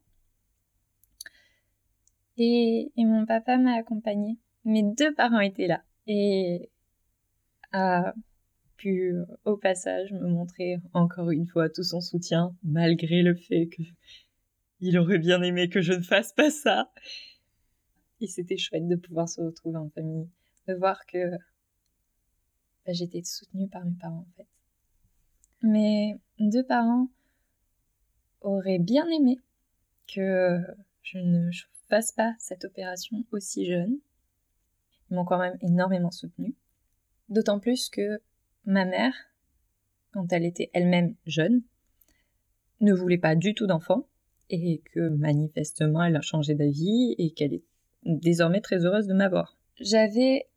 Et, 2.38 2.92
et 2.96 3.06
mon 3.06 3.26
papa 3.26 3.58
m'a 3.58 3.76
accompagnée. 3.76 4.38
Mes 4.64 4.84
deux 4.84 5.14
parents 5.14 5.40
étaient 5.40 5.68
là. 5.68 5.84
Et 6.08 6.70
à 7.72 8.14
pu 8.82 9.15
au 9.46 9.58
passage 9.58 10.12
me 10.12 10.28
montrer 10.28 10.78
encore 10.94 11.30
une 11.30 11.46
fois 11.46 11.70
tout 11.70 11.84
son 11.84 12.02
soutien, 12.02 12.56
malgré 12.63 13.22
le 13.22 13.36
fait 13.36 13.67
que 13.67 13.84
il 14.80 14.98
aurait 14.98 15.20
bien 15.20 15.44
aimé 15.44 15.70
que 15.70 15.82
je 15.82 15.94
ne 15.94 16.02
fasse 16.02 16.34
pas 16.34 16.50
ça. 16.50 16.91
Et 18.20 18.28
c'était 18.28 18.58
chouette 18.58 18.88
de 18.88 18.96
pouvoir 18.96 19.30
se 19.30 19.39
retrouver 19.39 19.78
en 19.78 19.89
famille, 19.89 20.28
de 20.67 20.74
voir 20.74 21.06
que 21.06 21.32
bah, 22.86 22.94
j'étais 22.94 23.22
soutenue 23.24 23.67
par 23.70 23.86
mes 23.86 23.96
parents 24.02 24.26
en 24.28 24.34
fait. 24.36 24.48
Mes 25.62 26.20
deux 26.39 26.65
parents 26.65 27.08
auraient 28.41 28.80
bien 28.80 29.08
aimé 29.10 29.38
que 30.08 30.60
je 31.04 31.20
ne 31.20 31.52
fasse 31.88 32.12
pas 32.12 32.34
cette 32.39 32.65
opération 32.65 33.24
aussi 33.32 33.67
jeune. 33.67 34.00
Ils 35.10 35.15
m'ont 35.15 35.26
quand 35.26 35.38
même 35.38 35.58
énormément 35.62 36.10
soutenue. 36.10 36.56
D'autant 37.30 37.60
plus 37.60 37.89
que 37.89 38.20
ma 38.65 38.86
mère, 38.86 39.13
quand 40.12 40.32
elle 40.32 40.45
était 40.45 40.69
elle-même 40.74 41.15
jeune, 41.26 41.62
ne 42.80 42.93
voulait 42.93 43.17
pas 43.17 43.36
du 43.36 43.54
tout 43.54 43.67
d'enfant 43.67 44.08
et 44.50 44.82
que 44.93 45.10
manifestement 45.10 46.04
elle 46.04 46.15
a 46.15 46.21
changé 46.21 46.56
d'avis 46.56 47.15
et 47.17 47.32
qu'elle 47.32 47.54
est 47.54 47.63
désormais 48.04 48.62
très 48.62 48.86
heureuse 48.86 49.08
de 49.08 49.13
m'avoir. 49.13 49.58
J'avais 49.80 50.47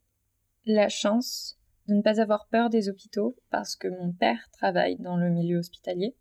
la 0.66 0.88
chance 0.88 1.58
de 1.88 1.94
ne 1.94 2.02
pas 2.02 2.20
avoir 2.20 2.48
peur 2.48 2.70
des 2.70 2.88
hôpitaux 2.88 3.36
parce 3.50 3.76
que 3.76 3.88
mon 3.88 4.12
père 4.12 4.48
travaille 4.52 4.96
dans 4.96 5.16
le 5.16 5.30
milieu 5.30 5.58
hospitalier. 5.58 6.16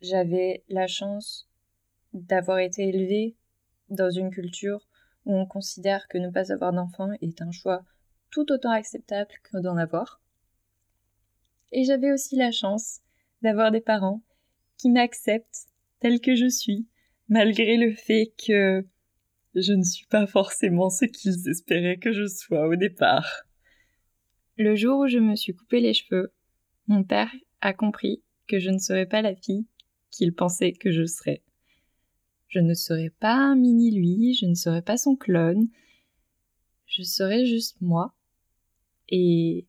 J'avais 0.00 0.64
la 0.68 0.86
chance 0.86 1.48
d'avoir 2.12 2.58
été 2.58 2.88
élevée 2.88 3.36
dans 3.88 4.10
une 4.10 4.30
culture 4.30 4.86
où 5.24 5.34
on 5.34 5.46
considère 5.46 6.06
que 6.08 6.18
ne 6.18 6.30
pas 6.30 6.52
avoir 6.52 6.72
d'enfant 6.72 7.10
est 7.20 7.42
un 7.42 7.50
choix 7.50 7.84
tout 8.30 8.50
autant 8.52 8.70
acceptable 8.70 9.32
que 9.42 9.58
d'en 9.58 9.76
avoir. 9.76 10.20
Et 11.72 11.84
j'avais 11.84 12.12
aussi 12.12 12.36
la 12.36 12.52
chance 12.52 13.00
d'avoir 13.42 13.70
des 13.70 13.80
parents 13.80 14.22
qui 14.78 14.90
m'acceptent 14.90 15.68
tel 16.00 16.20
que 16.20 16.34
je 16.34 16.48
suis, 16.48 16.86
malgré 17.28 17.76
le 17.76 17.92
fait 17.92 18.32
que 18.46 18.86
je 19.54 19.72
ne 19.72 19.82
suis 19.82 20.06
pas 20.06 20.26
forcément 20.26 20.90
ce 20.90 21.06
qu'ils 21.06 21.48
espéraient 21.48 21.98
que 21.98 22.12
je 22.12 22.26
sois 22.26 22.68
au 22.68 22.76
départ. 22.76 23.44
Le 24.56 24.74
jour 24.74 25.00
où 25.00 25.06
je 25.06 25.18
me 25.18 25.34
suis 25.34 25.54
coupé 25.54 25.80
les 25.80 25.94
cheveux, 25.94 26.32
mon 26.86 27.04
père 27.04 27.30
a 27.60 27.72
compris 27.72 28.22
que 28.46 28.58
je 28.58 28.70
ne 28.70 28.78
serais 28.78 29.06
pas 29.06 29.22
la 29.22 29.34
fille 29.34 29.66
qu'il 30.10 30.34
pensait 30.34 30.72
que 30.72 30.92
je 30.92 31.04
serais. 31.04 31.42
Je 32.48 32.60
ne 32.60 32.74
serais 32.74 33.10
pas 33.10 33.34
un 33.34 33.56
mini 33.56 33.90
lui, 33.90 34.34
je 34.34 34.46
ne 34.46 34.54
serais 34.54 34.82
pas 34.82 34.96
son 34.96 35.16
clone, 35.16 35.68
je 36.86 37.02
serais 37.02 37.44
juste 37.44 37.80
moi. 37.80 38.14
Et 39.08 39.66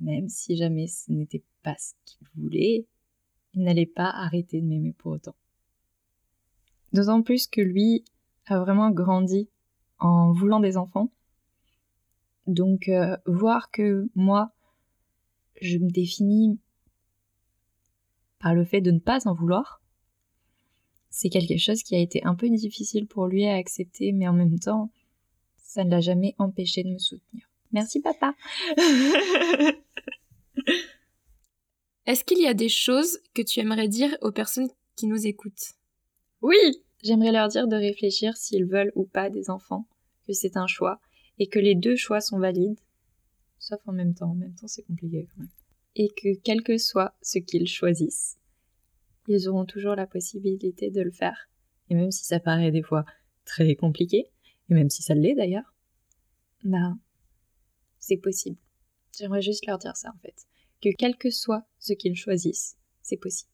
même 0.00 0.28
si 0.28 0.56
jamais 0.56 0.86
ce 0.86 1.12
n'était 1.12 1.42
pas 1.62 1.76
ce 1.78 1.92
qu'il 2.04 2.26
voulait, 2.36 2.86
il 3.54 3.62
n'allait 3.62 3.86
pas 3.86 4.10
arrêter 4.10 4.60
de 4.60 4.66
m'aimer 4.66 4.92
pour 4.92 5.12
autant. 5.12 5.34
D'autant 6.92 7.22
plus 7.22 7.46
que 7.46 7.60
lui 7.60 8.04
a 8.46 8.58
vraiment 8.58 8.90
grandi 8.90 9.48
en 9.98 10.32
voulant 10.32 10.60
des 10.60 10.76
enfants. 10.76 11.10
Donc 12.46 12.88
euh, 12.88 13.16
voir 13.26 13.70
que 13.70 14.08
moi, 14.14 14.52
je 15.60 15.78
me 15.78 15.90
définis 15.90 16.58
par 18.38 18.54
le 18.54 18.64
fait 18.64 18.80
de 18.80 18.90
ne 18.90 18.98
pas 18.98 19.28
en 19.28 19.34
vouloir, 19.34 19.82
c'est 21.10 21.28
quelque 21.28 21.58
chose 21.58 21.82
qui 21.82 21.94
a 21.94 21.98
été 21.98 22.24
un 22.24 22.34
peu 22.34 22.48
difficile 22.48 23.06
pour 23.06 23.26
lui 23.26 23.44
à 23.44 23.56
accepter, 23.56 24.12
mais 24.12 24.26
en 24.26 24.32
même 24.32 24.58
temps, 24.58 24.90
ça 25.58 25.84
ne 25.84 25.90
l'a 25.90 26.00
jamais 26.00 26.34
empêché 26.38 26.82
de 26.82 26.90
me 26.90 26.98
soutenir. 26.98 27.49
Merci 27.72 28.00
papa. 28.00 28.34
Est-ce 32.06 32.24
qu'il 32.24 32.40
y 32.40 32.46
a 32.46 32.54
des 32.54 32.68
choses 32.68 33.18
que 33.34 33.42
tu 33.42 33.60
aimerais 33.60 33.88
dire 33.88 34.16
aux 34.20 34.32
personnes 34.32 34.68
qui 34.96 35.06
nous 35.06 35.26
écoutent? 35.26 35.74
Oui, 36.42 36.56
j'aimerais 37.02 37.32
leur 37.32 37.48
dire 37.48 37.68
de 37.68 37.76
réfléchir 37.76 38.36
s'ils 38.36 38.64
veulent 38.64 38.92
ou 38.94 39.04
pas 39.04 39.30
des 39.30 39.50
enfants, 39.50 39.86
que 40.26 40.32
c'est 40.32 40.56
un 40.56 40.66
choix 40.66 41.00
et 41.38 41.46
que 41.46 41.58
les 41.58 41.74
deux 41.74 41.96
choix 41.96 42.20
sont 42.20 42.38
valides, 42.38 42.78
sauf 43.58 43.80
en 43.86 43.92
même 43.92 44.14
temps. 44.14 44.30
En 44.30 44.34
même 44.34 44.54
temps, 44.54 44.66
c'est 44.66 44.82
compliqué 44.82 45.26
quand 45.30 45.40
même. 45.42 45.50
Et 45.96 46.08
que 46.08 46.38
quel 46.42 46.62
que 46.62 46.78
soit 46.78 47.14
ce 47.22 47.38
qu'ils 47.38 47.68
choisissent, 47.68 48.38
ils 49.28 49.48
auront 49.48 49.64
toujours 49.64 49.94
la 49.94 50.06
possibilité 50.06 50.90
de 50.90 51.02
le 51.02 51.10
faire. 51.10 51.48
Et 51.88 51.94
même 51.94 52.10
si 52.10 52.24
ça 52.24 52.40
paraît 52.40 52.70
des 52.70 52.82
fois 52.82 53.04
très 53.44 53.74
compliqué, 53.74 54.26
et 54.68 54.74
même 54.74 54.90
si 54.90 55.02
ça 55.02 55.14
l'est 55.14 55.34
d'ailleurs, 55.34 55.74
bah, 56.64 56.94
c'est 58.00 58.16
possible. 58.16 58.58
J'aimerais 59.16 59.42
juste 59.42 59.66
leur 59.66 59.78
dire 59.78 59.96
ça 59.96 60.10
en 60.10 60.18
fait. 60.18 60.46
Que 60.82 60.88
quel 60.96 61.16
que 61.16 61.30
soit 61.30 61.64
ce 61.78 61.92
qu'ils 61.92 62.16
choisissent, 62.16 62.76
c'est 63.02 63.18
possible. 63.18 63.50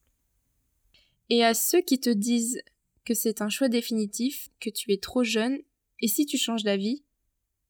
Et 1.28 1.44
à 1.44 1.54
ceux 1.54 1.80
qui 1.80 1.98
te 1.98 2.10
disent 2.10 2.62
que 3.04 3.14
c'est 3.14 3.42
un 3.42 3.48
choix 3.48 3.68
définitif, 3.68 4.48
que 4.60 4.70
tu 4.70 4.92
es 4.92 4.98
trop 4.98 5.24
jeune, 5.24 5.58
et 6.00 6.08
si 6.08 6.24
tu 6.26 6.38
changes 6.38 6.62
d'avis, 6.62 7.04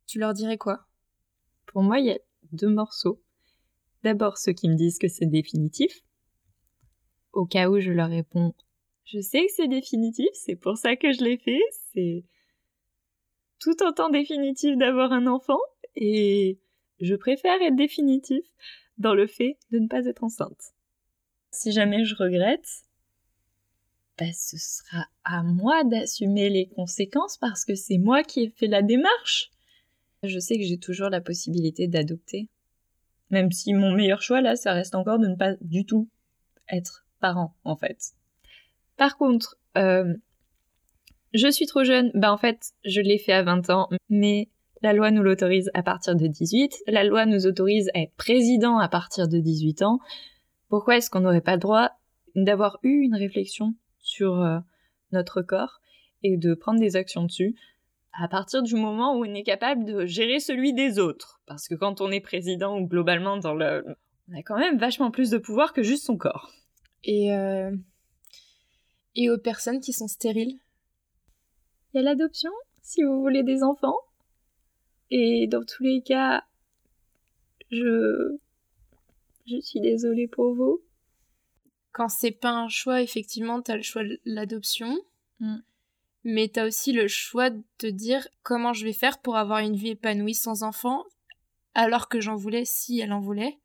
tu 0.07 0.19
leur 0.19 0.35
dirais 0.35 0.59
quoi? 0.59 0.87
Pour 1.67 1.83
moi, 1.83 1.99
il 1.99 2.07
y 2.07 2.11
a 2.11 2.19
deux 2.53 2.69
morceaux. 2.69 3.23
D'abord 4.03 4.39
ceux 4.39 4.53
qui 4.53 4.69
me 4.69 4.77
disent 4.77 4.99
que 4.99 5.09
c'est 5.09 5.27
définitif. 5.27 6.05
Au 7.33 7.47
cas 7.47 7.69
où 7.69 7.81
je 7.81 7.91
leur 7.91 8.09
réponds 8.09 8.55
Je 9.05 9.21
sais 9.21 9.47
que 9.47 9.53
c'est 9.53 9.69
définitif, 9.69 10.29
c'est 10.33 10.57
pour 10.57 10.77
ça 10.77 10.97
que 10.97 11.13
je 11.13 11.23
l'ai 11.23 11.39
fait, 11.39 11.61
c'est 11.93 12.25
tout 13.59 13.83
autant 13.83 14.11
définitif 14.11 14.77
d'avoir 14.77 15.13
un 15.13 15.27
enfant, 15.27 15.59
et 15.95 16.59
je 17.01 17.15
préfère 17.15 17.61
être 17.63 17.77
définitif 17.77 18.45
dans 18.99 19.15
le 19.15 19.27
fait 19.27 19.59
de 19.71 19.79
ne 19.79 19.89
pas 19.89 20.07
être 20.07 20.25
enceinte. 20.25 20.75
Si 21.51 21.73
jamais 21.73 22.05
je 22.05 22.15
regrette, 22.15 22.85
bah, 24.19 24.33
ce 24.33 24.57
sera 24.57 25.07
à 25.25 25.43
moi 25.43 25.85
d'assumer 25.85 26.49
les 26.49 26.67
conséquences 26.69 27.37
parce 27.37 27.65
que 27.65 27.75
c'est 27.75 27.99
moi 27.99 28.23
qui 28.23 28.45
ai 28.45 28.51
fait 28.51 28.67
la 28.67 28.83
démarche. 28.83 29.51
Je 30.23 30.39
sais 30.39 30.57
que 30.57 30.65
j'ai 30.65 30.79
toujours 30.79 31.11
la 31.11 31.21
possibilité 31.21 31.87
d'adopter. 31.87 32.49
Même 33.31 33.53
si 33.53 33.75
mon 33.75 33.93
meilleur 33.93 34.23
choix 34.23 34.41
là, 34.41 34.57
ça 34.57 34.73
reste 34.73 34.95
encore 34.95 35.19
de 35.19 35.27
ne 35.27 35.35
pas 35.35 35.55
du 35.61 35.85
tout 35.85 36.09
être 36.71 37.05
parent 37.21 37.55
en 37.65 37.77
fait. 37.77 38.15
Par 38.97 39.19
contre, 39.19 39.59
euh, 39.77 40.15
je 41.35 41.49
suis 41.51 41.67
trop 41.67 41.85
jeune, 41.85 42.11
bah 42.15 42.33
en 42.33 42.39
fait, 42.39 42.73
je 42.85 43.01
l'ai 43.01 43.19
fait 43.19 43.33
à 43.33 43.43
20 43.43 43.69
ans, 43.71 43.89
mais 44.09 44.49
la 44.83 44.93
loi 44.93 45.11
nous 45.11 45.23
l'autorise 45.23 45.71
à 45.75 45.83
partir 45.83 46.17
de 46.17 46.27
18. 46.27 46.85
La 46.87 47.05
loi 47.05 47.27
nous 47.27 47.47
autorise 47.47 47.91
à 47.95 48.01
être 48.01 48.15
président 48.17 48.79
à 48.79 48.89
partir 48.89 49.29
de 49.29 49.39
18 49.39 49.83
ans. 49.83 50.01
Pourquoi 50.69 50.97
est-ce 50.97 51.11
qu'on 51.11 51.21
n'aurait 51.21 51.41
pas 51.41 51.55
le 51.55 51.61
droit 51.61 51.93
d'avoir 52.35 52.79
eu 52.83 53.01
une 53.03 53.15
réflexion 53.15 53.75
sur 54.01 54.41
euh, 54.43 54.59
notre 55.13 55.43
corps 55.43 55.81
et 56.23 56.37
de 56.37 56.55
prendre 56.55 56.81
des 56.81 56.97
actions 56.97 57.25
dessus 57.25 57.55
à 58.19 58.29
partir 58.29 58.63
du 58.63 58.75
moment 58.75 59.15
où 59.15 59.25
on 59.25 59.35
est 59.35 59.43
capable 59.43 59.85
de 59.85 60.05
gérer 60.05 60.41
celui 60.41 60.73
des 60.73 60.99
autres? 60.99 61.41
Parce 61.47 61.69
que 61.69 61.75
quand 61.75 62.01
on 62.01 62.11
est 62.11 62.21
président 62.21 62.79
ou 62.79 62.87
globalement 62.87 63.39
dans 63.39 63.55
le... 63.55 63.85
On 64.29 64.37
a 64.37 64.43
quand 64.43 64.59
même 64.59 64.77
vachement 64.77 65.11
plus 65.11 65.31
de 65.31 65.39
pouvoir 65.39 65.73
que 65.73 65.83
juste 65.83 66.05
son 66.05 66.17
corps. 66.17 66.51
Et, 67.05 67.33
euh... 67.33 67.71
et 69.15 69.31
aux 69.31 69.39
personnes 69.39 69.81
qui 69.81 69.93
sont 69.93 70.09
stériles? 70.09 70.59
Il 71.95 71.99
y 71.99 72.01
a 72.01 72.03
l'adoption, 72.03 72.51
si 72.83 73.03
vous 73.03 73.23
voulez 73.23 73.43
des 73.43 73.63
enfants. 73.63 73.97
Et 75.11 75.47
dans 75.47 75.65
tous 75.65 75.83
les 75.83 76.03
cas, 76.03 76.45
je... 77.71 78.37
Je 79.47 79.61
suis 79.61 79.81
désolée 79.81 80.27
pour 80.27 80.55
vous. 80.55 80.83
Quand 81.93 82.09
c'est 82.09 82.33
pas 82.33 82.51
un 82.51 82.69
choix, 82.69 83.01
effectivement, 83.01 83.63
t'as 83.63 83.77
le 83.77 83.83
choix 83.83 84.03
de 84.03 84.21
l'adoption. 84.25 84.99
Mm. 85.39 85.59
Mais 86.25 86.49
t'as 86.49 86.67
aussi 86.67 86.93
le 86.93 87.07
choix 87.07 87.51
de 87.51 87.63
te 87.79 87.87
dire 87.87 88.27
comment 88.43 88.73
je 88.73 88.85
vais 88.85 88.93
faire 88.93 89.21
pour 89.21 89.37
avoir 89.37 89.61
une 89.61 89.77
vie 89.77 89.91
épanouie 89.91 90.35
sans 90.35 90.65
enfant, 90.65 91.05
alors 91.75 92.09
que 92.09 92.21
j'en 92.21 92.35
voulais 92.35 92.65
si 92.65 92.99
elle 92.99 93.13
en 93.13 93.21
voulait. 93.21 93.61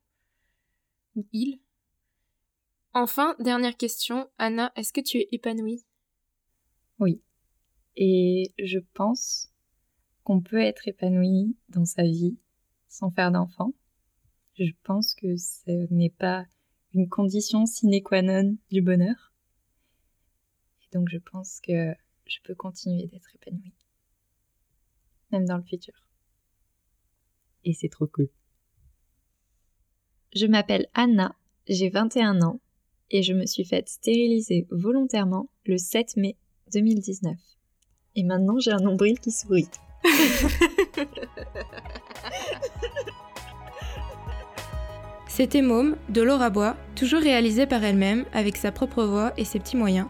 Ou 1.15 1.25
il. 1.33 1.59
Enfin, 2.93 3.35
dernière 3.39 3.75
question. 3.75 4.29
Anna, 4.37 4.71
est-ce 4.75 4.93
que 4.93 5.01
tu 5.01 5.17
es 5.17 5.29
épanouie? 5.31 5.83
Oui. 6.99 7.21
Et 7.95 8.53
je 8.59 8.79
pense 8.93 9.50
qu'on 10.23 10.41
peut 10.41 10.61
être 10.61 10.87
épanoui 10.87 11.55
dans 11.69 11.85
sa 11.85 12.03
vie 12.03 12.37
sans 12.87 13.11
faire 13.11 13.31
d'enfant. 13.31 13.73
Je 14.59 14.71
pense 14.83 15.15
que 15.15 15.37
ce 15.37 15.87
n'est 15.91 16.09
pas 16.09 16.45
une 16.93 17.07
condition 17.07 17.65
sine 17.65 18.01
qua 18.03 18.21
non 18.21 18.57
du 18.69 18.81
bonheur. 18.81 19.33
Et 20.83 20.97
donc 20.97 21.09
je 21.09 21.17
pense 21.17 21.59
que 21.61 21.93
je 22.25 22.37
peux 22.43 22.55
continuer 22.55 23.07
d'être 23.07 23.33
épanouie. 23.35 23.73
Même 25.31 25.45
dans 25.45 25.57
le 25.57 25.63
futur. 25.63 25.93
Et 27.63 27.73
c'est 27.73 27.89
trop 27.89 28.07
cool. 28.07 28.29
Je 30.35 30.45
m'appelle 30.45 30.87
Anna, 30.93 31.35
j'ai 31.67 31.89
21 31.89 32.41
ans 32.41 32.59
et 33.09 33.23
je 33.23 33.33
me 33.33 33.45
suis 33.45 33.65
faite 33.65 33.89
stériliser 33.89 34.67
volontairement 34.71 35.49
le 35.65 35.77
7 35.77 36.17
mai 36.17 36.37
2019. 36.73 37.37
Et 38.15 38.23
maintenant 38.23 38.59
j'ai 38.59 38.71
un 38.71 38.79
nombril 38.79 39.19
qui 39.19 39.31
sourit. 39.31 39.69
C'était 45.27 45.61
Môme 45.61 45.95
de 46.09 46.21
Laura 46.21 46.49
Bois, 46.49 46.75
toujours 46.95 47.21
réalisée 47.21 47.65
par 47.65 47.83
elle-même 47.83 48.25
avec 48.33 48.57
sa 48.57 48.71
propre 48.71 49.03
voix 49.03 49.31
et 49.37 49.45
ses 49.45 49.59
petits 49.59 49.77
moyens. 49.77 50.07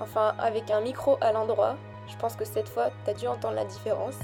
Enfin, 0.00 0.34
avec 0.38 0.70
un 0.70 0.80
micro 0.80 1.18
à 1.20 1.32
l'endroit. 1.32 1.76
Je 2.08 2.16
pense 2.16 2.34
que 2.34 2.44
cette 2.44 2.68
fois, 2.68 2.90
t'as 3.04 3.14
dû 3.14 3.26
entendre 3.26 3.54
la 3.54 3.64
différence. 3.64 4.14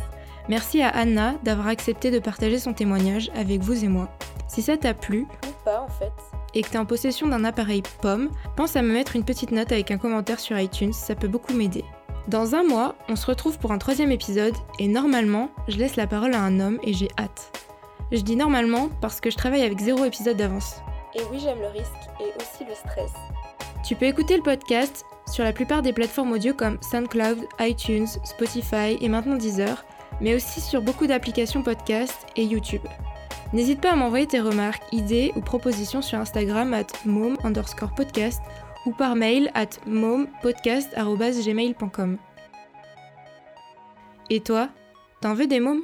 Merci 0.49 0.83
à 0.83 0.89
Anna 0.89 1.35
d'avoir 1.45 1.69
accepté 1.69 2.11
de 2.11 2.19
partager 2.19 2.59
son 2.59 2.73
témoignage 2.73 3.31
avec 3.37 3.61
vous 3.61 3.85
et 3.85 3.89
moi. 3.89 4.09
Si 4.49 4.63
ça 4.63 4.77
t'a 4.77 4.95
plu, 4.95 5.27
Ou 5.47 5.65
pas, 5.65 5.83
en 5.83 5.89
fait. 5.89 6.11
et 6.55 6.63
que 6.63 6.71
t'es 6.71 6.79
en 6.79 6.87
possession 6.87 7.29
d'un 7.29 7.45
appareil 7.45 7.83
pomme, 8.01 8.31
pense 8.57 8.75
à 8.77 8.83
me 8.83 8.93
mettre 8.93 9.15
une 9.17 9.25
petite 9.25 9.53
note 9.53 9.71
avec 9.73 9.91
un 9.91 9.99
commentaire 9.99 10.41
sur 10.41 10.59
iTunes, 10.59 10.93
ça 10.93 11.15
peut 11.15 11.29
beaucoup 11.29 11.53
m'aider. 11.53 11.85
Dans 12.29 12.55
un 12.55 12.63
mois, 12.63 12.95
on 13.09 13.17
se 13.17 13.27
retrouve 13.27 13.59
pour 13.59 13.73
un 13.73 13.79
troisième 13.79 14.13
épisode, 14.13 14.55
et 14.79 14.89
normalement, 14.89 15.51
je 15.69 15.79
laisse 15.79 15.97
la 15.97 16.07
parole 16.07 16.35
à 16.35 16.43
un 16.43 16.61
homme 16.61 16.79
et 16.83 16.93
j'ai 16.93 17.09
hâte. 17.19 17.53
Je 18.13 18.21
dis 18.21 18.37
normalement 18.37 18.89
parce 19.01 19.21
que 19.21 19.31
je 19.31 19.37
travaille 19.37 19.63
avec 19.63 19.79
zéro 19.79 20.05
épisode 20.05 20.37
d'avance. 20.37 20.77
Et 21.15 21.21
oui, 21.31 21.41
j'aime 21.43 21.61
le 21.61 21.69
risque 21.69 21.91
et 22.21 22.33
aussi 22.37 22.65
le 22.69 22.75
stress. 22.75 23.13
Tu 23.85 23.97
peux 23.97 24.07
écouter 24.07 24.37
le 24.37 24.43
podcast 24.43 25.05
sur 25.31 25.45
la 25.45 25.53
plupart 25.53 25.83
des 25.83 25.93
plateformes 25.93 26.33
audio 26.33 26.53
comme 26.55 26.79
SoundCloud, 26.83 27.47
iTunes, 27.61 28.09
Spotify 28.25 28.99
et 29.01 29.09
maintenant 29.09 29.37
Deezer, 29.37 29.85
mais 30.21 30.35
aussi 30.35 30.61
sur 30.61 30.83
beaucoup 30.83 31.07
d'applications 31.07 31.63
podcast 31.63 32.27
et 32.37 32.45
YouTube. 32.45 32.83
N'hésite 33.53 33.81
pas 33.81 33.93
à 33.93 33.97
m'envoyer 33.97 34.27
tes 34.27 34.41
remarques, 34.41 34.83
idées 34.93 35.33
ou 35.35 35.41
propositions 35.41 36.03
sur 36.03 36.19
Instagram 36.19 36.73
at 36.75 36.87
mom 37.05 37.37
underscore 37.43 37.93
podcast 37.93 38.41
ou 38.87 38.93
par 38.93 39.17
mail 39.17 39.51
at 39.55 39.69
mompodcast.gmail.com. 39.87 42.19
Et 44.31 44.41
toi, 44.41 44.71
t'en 45.21 45.35
veux 45.35 45.47
des 45.47 45.61
mômes? 45.61 45.83